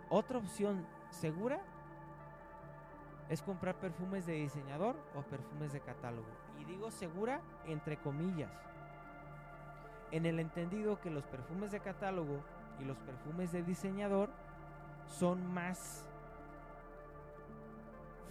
otra 0.08 0.38
opción 0.38 0.86
segura 1.10 1.60
es 3.28 3.42
comprar 3.42 3.74
perfumes 3.76 4.26
de 4.26 4.34
diseñador 4.34 4.96
o 5.14 5.22
perfumes 5.22 5.72
de 5.72 5.80
catálogo. 5.80 6.26
Y 6.58 6.64
digo 6.64 6.90
segura 6.90 7.40
entre 7.66 7.96
comillas. 7.96 8.52
En 10.10 10.26
el 10.26 10.38
entendido 10.38 11.00
que 11.00 11.10
los 11.10 11.24
perfumes 11.24 11.72
de 11.72 11.80
catálogo 11.80 12.40
y 12.80 12.84
los 12.84 12.98
perfumes 12.98 13.52
de 13.52 13.62
diseñador 13.62 14.30
son 15.06 15.46
más 15.52 16.04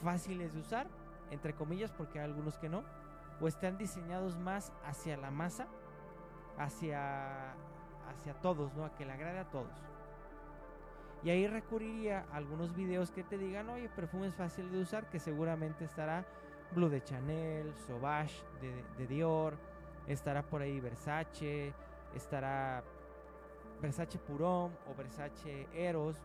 fáciles 0.03 0.53
de 0.53 0.59
usar, 0.59 0.87
entre 1.31 1.53
comillas, 1.53 1.91
porque 1.91 2.19
hay 2.19 2.25
algunos 2.25 2.57
que 2.57 2.69
no, 2.69 2.83
o 3.41 3.47
están 3.47 3.77
diseñados 3.77 4.37
más 4.37 4.71
hacia 4.85 5.17
la 5.17 5.31
masa, 5.31 5.67
hacia, 6.57 7.53
hacia 8.09 8.33
todos, 8.41 8.73
¿no? 8.73 8.85
A 8.85 8.93
que 8.95 9.05
le 9.05 9.13
agrade 9.13 9.39
a 9.39 9.49
todos. 9.49 9.71
Y 11.23 11.29
ahí 11.29 11.47
recurriría 11.47 12.25
a 12.31 12.37
algunos 12.37 12.75
videos 12.75 13.11
que 13.11 13.23
te 13.23 13.37
digan, 13.37 13.69
oye, 13.69 13.89
perfume 13.89 14.27
es 14.27 14.35
fácil 14.35 14.69
de 14.71 14.81
usar, 14.81 15.09
que 15.09 15.19
seguramente 15.19 15.85
estará 15.85 16.25
Blue 16.73 16.89
de 16.89 17.01
Chanel, 17.01 17.73
Sauvage 17.87 18.43
de, 18.97 19.07
Dior, 19.07 19.57
estará 20.07 20.43
por 20.43 20.61
ahí 20.61 20.79
Versace, 20.81 21.73
estará 22.13 22.83
Versace 23.81 24.17
Purón 24.19 24.71
o 24.89 24.95
Versace 24.97 25.67
Eros. 25.73 26.17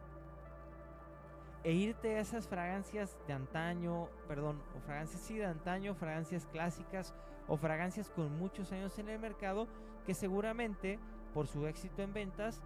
E 1.64 1.72
irte 1.72 2.16
a 2.16 2.20
esas 2.20 2.46
fragancias 2.46 3.16
de 3.26 3.32
antaño, 3.32 4.08
perdón, 4.28 4.62
o 4.76 4.80
fragancias 4.80 5.20
sí 5.20 5.36
de 5.36 5.46
antaño, 5.46 5.94
fragancias 5.94 6.46
clásicas 6.46 7.14
o 7.48 7.56
fragancias 7.56 8.10
con 8.10 8.38
muchos 8.38 8.70
años 8.72 8.98
en 8.98 9.08
el 9.08 9.18
mercado 9.18 9.66
que 10.06 10.14
seguramente 10.14 10.98
por 11.34 11.46
su 11.46 11.66
éxito 11.66 12.02
en 12.02 12.12
ventas 12.12 12.62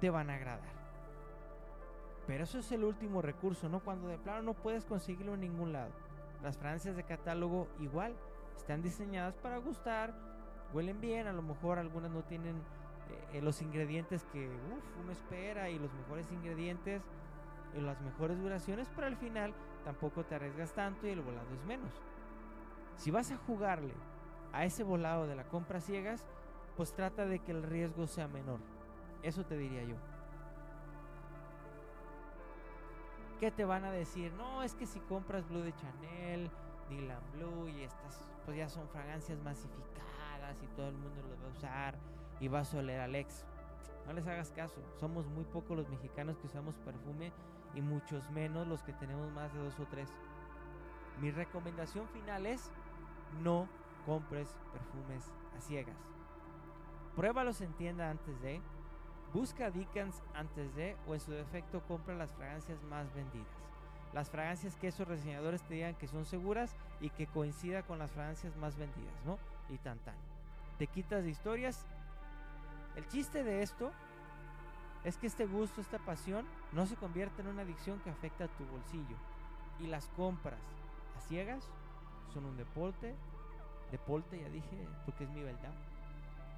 te 0.00 0.10
van 0.10 0.30
a 0.30 0.34
agradar. 0.34 0.74
Pero 2.26 2.44
eso 2.44 2.58
es 2.58 2.70
el 2.72 2.84
último 2.84 3.22
recurso, 3.22 3.68
¿no? 3.68 3.80
Cuando 3.80 4.08
de 4.08 4.18
plano 4.18 4.42
no 4.42 4.54
puedes 4.54 4.84
conseguirlo 4.84 5.34
en 5.34 5.40
ningún 5.40 5.72
lado. 5.72 5.90
Las 6.42 6.56
fragancias 6.56 6.96
de 6.96 7.04
catálogo 7.04 7.68
igual 7.80 8.14
están 8.56 8.82
diseñadas 8.82 9.36
para 9.36 9.58
gustar, 9.58 10.14
huelen 10.72 11.00
bien, 11.00 11.26
a 11.26 11.32
lo 11.32 11.42
mejor 11.42 11.78
algunas 11.78 12.10
no 12.10 12.22
tienen 12.22 12.56
eh, 13.32 13.40
los 13.42 13.60
ingredientes 13.62 14.24
que 14.32 14.48
uno 15.02 15.12
espera 15.12 15.70
y 15.70 15.78
los 15.78 15.92
mejores 15.94 16.30
ingredientes 16.32 17.02
y 17.76 17.80
las 17.80 18.00
mejores 18.00 18.40
duraciones, 18.40 18.88
pero 18.94 19.06
al 19.06 19.16
final 19.16 19.54
tampoco 19.84 20.24
te 20.24 20.34
arriesgas 20.34 20.72
tanto 20.72 21.06
y 21.06 21.10
el 21.10 21.22
volado 21.22 21.52
es 21.54 21.64
menos. 21.64 21.92
Si 22.96 23.10
vas 23.10 23.30
a 23.30 23.36
jugarle 23.36 23.94
a 24.52 24.64
ese 24.64 24.84
volado 24.84 25.26
de 25.26 25.34
la 25.34 25.44
compra 25.44 25.80
ciegas, 25.80 26.26
pues 26.76 26.92
trata 26.92 27.26
de 27.26 27.40
que 27.40 27.52
el 27.52 27.62
riesgo 27.62 28.06
sea 28.06 28.28
menor. 28.28 28.60
Eso 29.22 29.44
te 29.44 29.56
diría 29.56 29.82
yo. 29.82 29.96
¿Qué 33.40 33.50
te 33.50 33.64
van 33.64 33.84
a 33.84 33.90
decir? 33.90 34.32
No, 34.34 34.62
es 34.62 34.74
que 34.74 34.86
si 34.86 35.00
compras 35.00 35.48
Blue 35.48 35.60
de 35.60 35.74
Chanel, 35.74 36.50
Dylan 36.88 37.22
Blue 37.32 37.68
y 37.68 37.82
estas, 37.82 38.30
pues 38.44 38.56
ya 38.56 38.68
son 38.68 38.88
fragancias 38.88 39.40
masificadas 39.42 40.62
y 40.62 40.66
todo 40.76 40.88
el 40.88 40.94
mundo 40.94 41.22
lo 41.22 41.42
va 41.42 41.48
a 41.48 41.50
usar 41.50 41.98
y 42.40 42.48
va 42.48 42.60
a 42.60 42.76
oler 42.76 43.00
Alex. 43.00 43.44
No 44.06 44.12
les 44.12 44.26
hagas 44.26 44.52
caso, 44.52 44.80
somos 45.00 45.26
muy 45.26 45.44
pocos 45.44 45.76
los 45.76 45.88
mexicanos 45.88 46.38
que 46.38 46.46
usamos 46.46 46.76
perfume 46.84 47.32
y 47.74 47.82
muchos 47.82 48.28
menos 48.30 48.66
los 48.66 48.82
que 48.82 48.92
tenemos 48.92 49.30
más 49.32 49.52
de 49.52 49.60
dos 49.60 49.78
o 49.80 49.86
tres. 49.86 50.08
Mi 51.20 51.30
recomendación 51.30 52.08
final 52.08 52.46
es 52.46 52.70
no 53.42 53.68
compres 54.06 54.56
perfumes 54.72 55.32
a 55.56 55.60
ciegas. 55.60 55.96
Pruébalos 57.16 57.60
en 57.60 57.72
tienda 57.74 58.10
antes 58.10 58.40
de 58.42 58.60
Busca 59.32 59.70
Dickens 59.70 60.22
antes 60.34 60.74
de 60.76 60.96
o 61.08 61.14
en 61.14 61.20
su 61.20 61.32
defecto 61.32 61.82
compra 61.88 62.14
las 62.14 62.32
fragancias 62.32 62.80
más 62.84 63.12
vendidas. 63.14 63.48
Las 64.12 64.30
fragancias 64.30 64.76
que 64.76 64.88
esos 64.88 65.08
reseñadores 65.08 65.62
te 65.62 65.74
digan 65.74 65.96
que 65.96 66.06
son 66.06 66.24
seguras 66.24 66.76
y 67.00 67.10
que 67.10 67.26
coincida 67.26 67.82
con 67.82 67.98
las 67.98 68.12
fragancias 68.12 68.56
más 68.56 68.76
vendidas, 68.76 69.24
¿no? 69.26 69.38
Y 69.70 69.78
tan 69.78 69.98
tan. 69.98 70.14
Te 70.78 70.86
quitas 70.86 71.24
de 71.24 71.30
historias. 71.30 71.84
El 72.94 73.08
chiste 73.08 73.42
de 73.42 73.62
esto 73.62 73.90
es 75.04 75.18
que 75.18 75.26
este 75.26 75.46
gusto, 75.46 75.80
esta 75.80 75.98
pasión, 75.98 76.46
no 76.72 76.86
se 76.86 76.96
convierte 76.96 77.42
en 77.42 77.48
una 77.48 77.62
adicción 77.62 78.00
que 78.00 78.10
afecta 78.10 78.44
a 78.44 78.48
tu 78.48 78.64
bolsillo. 78.64 79.16
Y 79.78 79.86
las 79.86 80.08
compras 80.16 80.60
a 81.16 81.20
ciegas 81.20 81.70
son 82.32 82.46
un 82.46 82.56
deporte, 82.56 83.14
deporte 83.90 84.40
ya 84.40 84.48
dije, 84.48 84.88
porque 85.04 85.24
es 85.24 85.30
mi 85.30 85.42
verdad, 85.42 85.72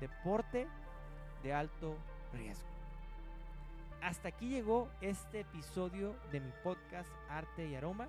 deporte 0.00 0.68
de 1.42 1.52
alto 1.52 1.96
riesgo. 2.32 2.68
Hasta 4.02 4.28
aquí 4.28 4.48
llegó 4.48 4.88
este 5.00 5.40
episodio 5.40 6.14
de 6.30 6.40
mi 6.40 6.52
podcast 6.62 7.10
Arte 7.28 7.66
y 7.66 7.74
Aroma. 7.74 8.06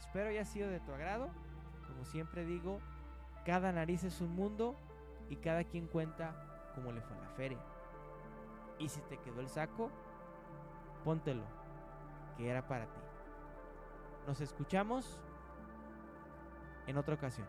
Espero 0.00 0.30
haya 0.30 0.44
sido 0.44 0.68
de 0.68 0.80
tu 0.80 0.92
agrado. 0.92 1.28
Como 1.86 2.04
siempre 2.04 2.44
digo, 2.44 2.80
cada 3.44 3.70
nariz 3.70 4.02
es 4.02 4.20
un 4.20 4.34
mundo 4.34 4.74
y 5.30 5.36
cada 5.36 5.62
quien 5.64 5.86
cuenta 5.86 6.34
como 6.74 6.90
le 6.92 7.00
fue 7.00 7.16
a 7.16 7.20
la 7.20 7.28
feria. 7.30 7.58
Y 8.78 8.88
si 8.88 9.00
te 9.02 9.18
quedó 9.18 9.40
el 9.40 9.48
saco, 9.48 9.90
póntelo, 11.04 11.42
que 12.36 12.48
era 12.48 12.66
para 12.66 12.84
ti. 12.86 13.00
Nos 14.26 14.40
escuchamos 14.40 15.18
en 16.86 16.96
otra 16.96 17.14
ocasión. 17.14 17.46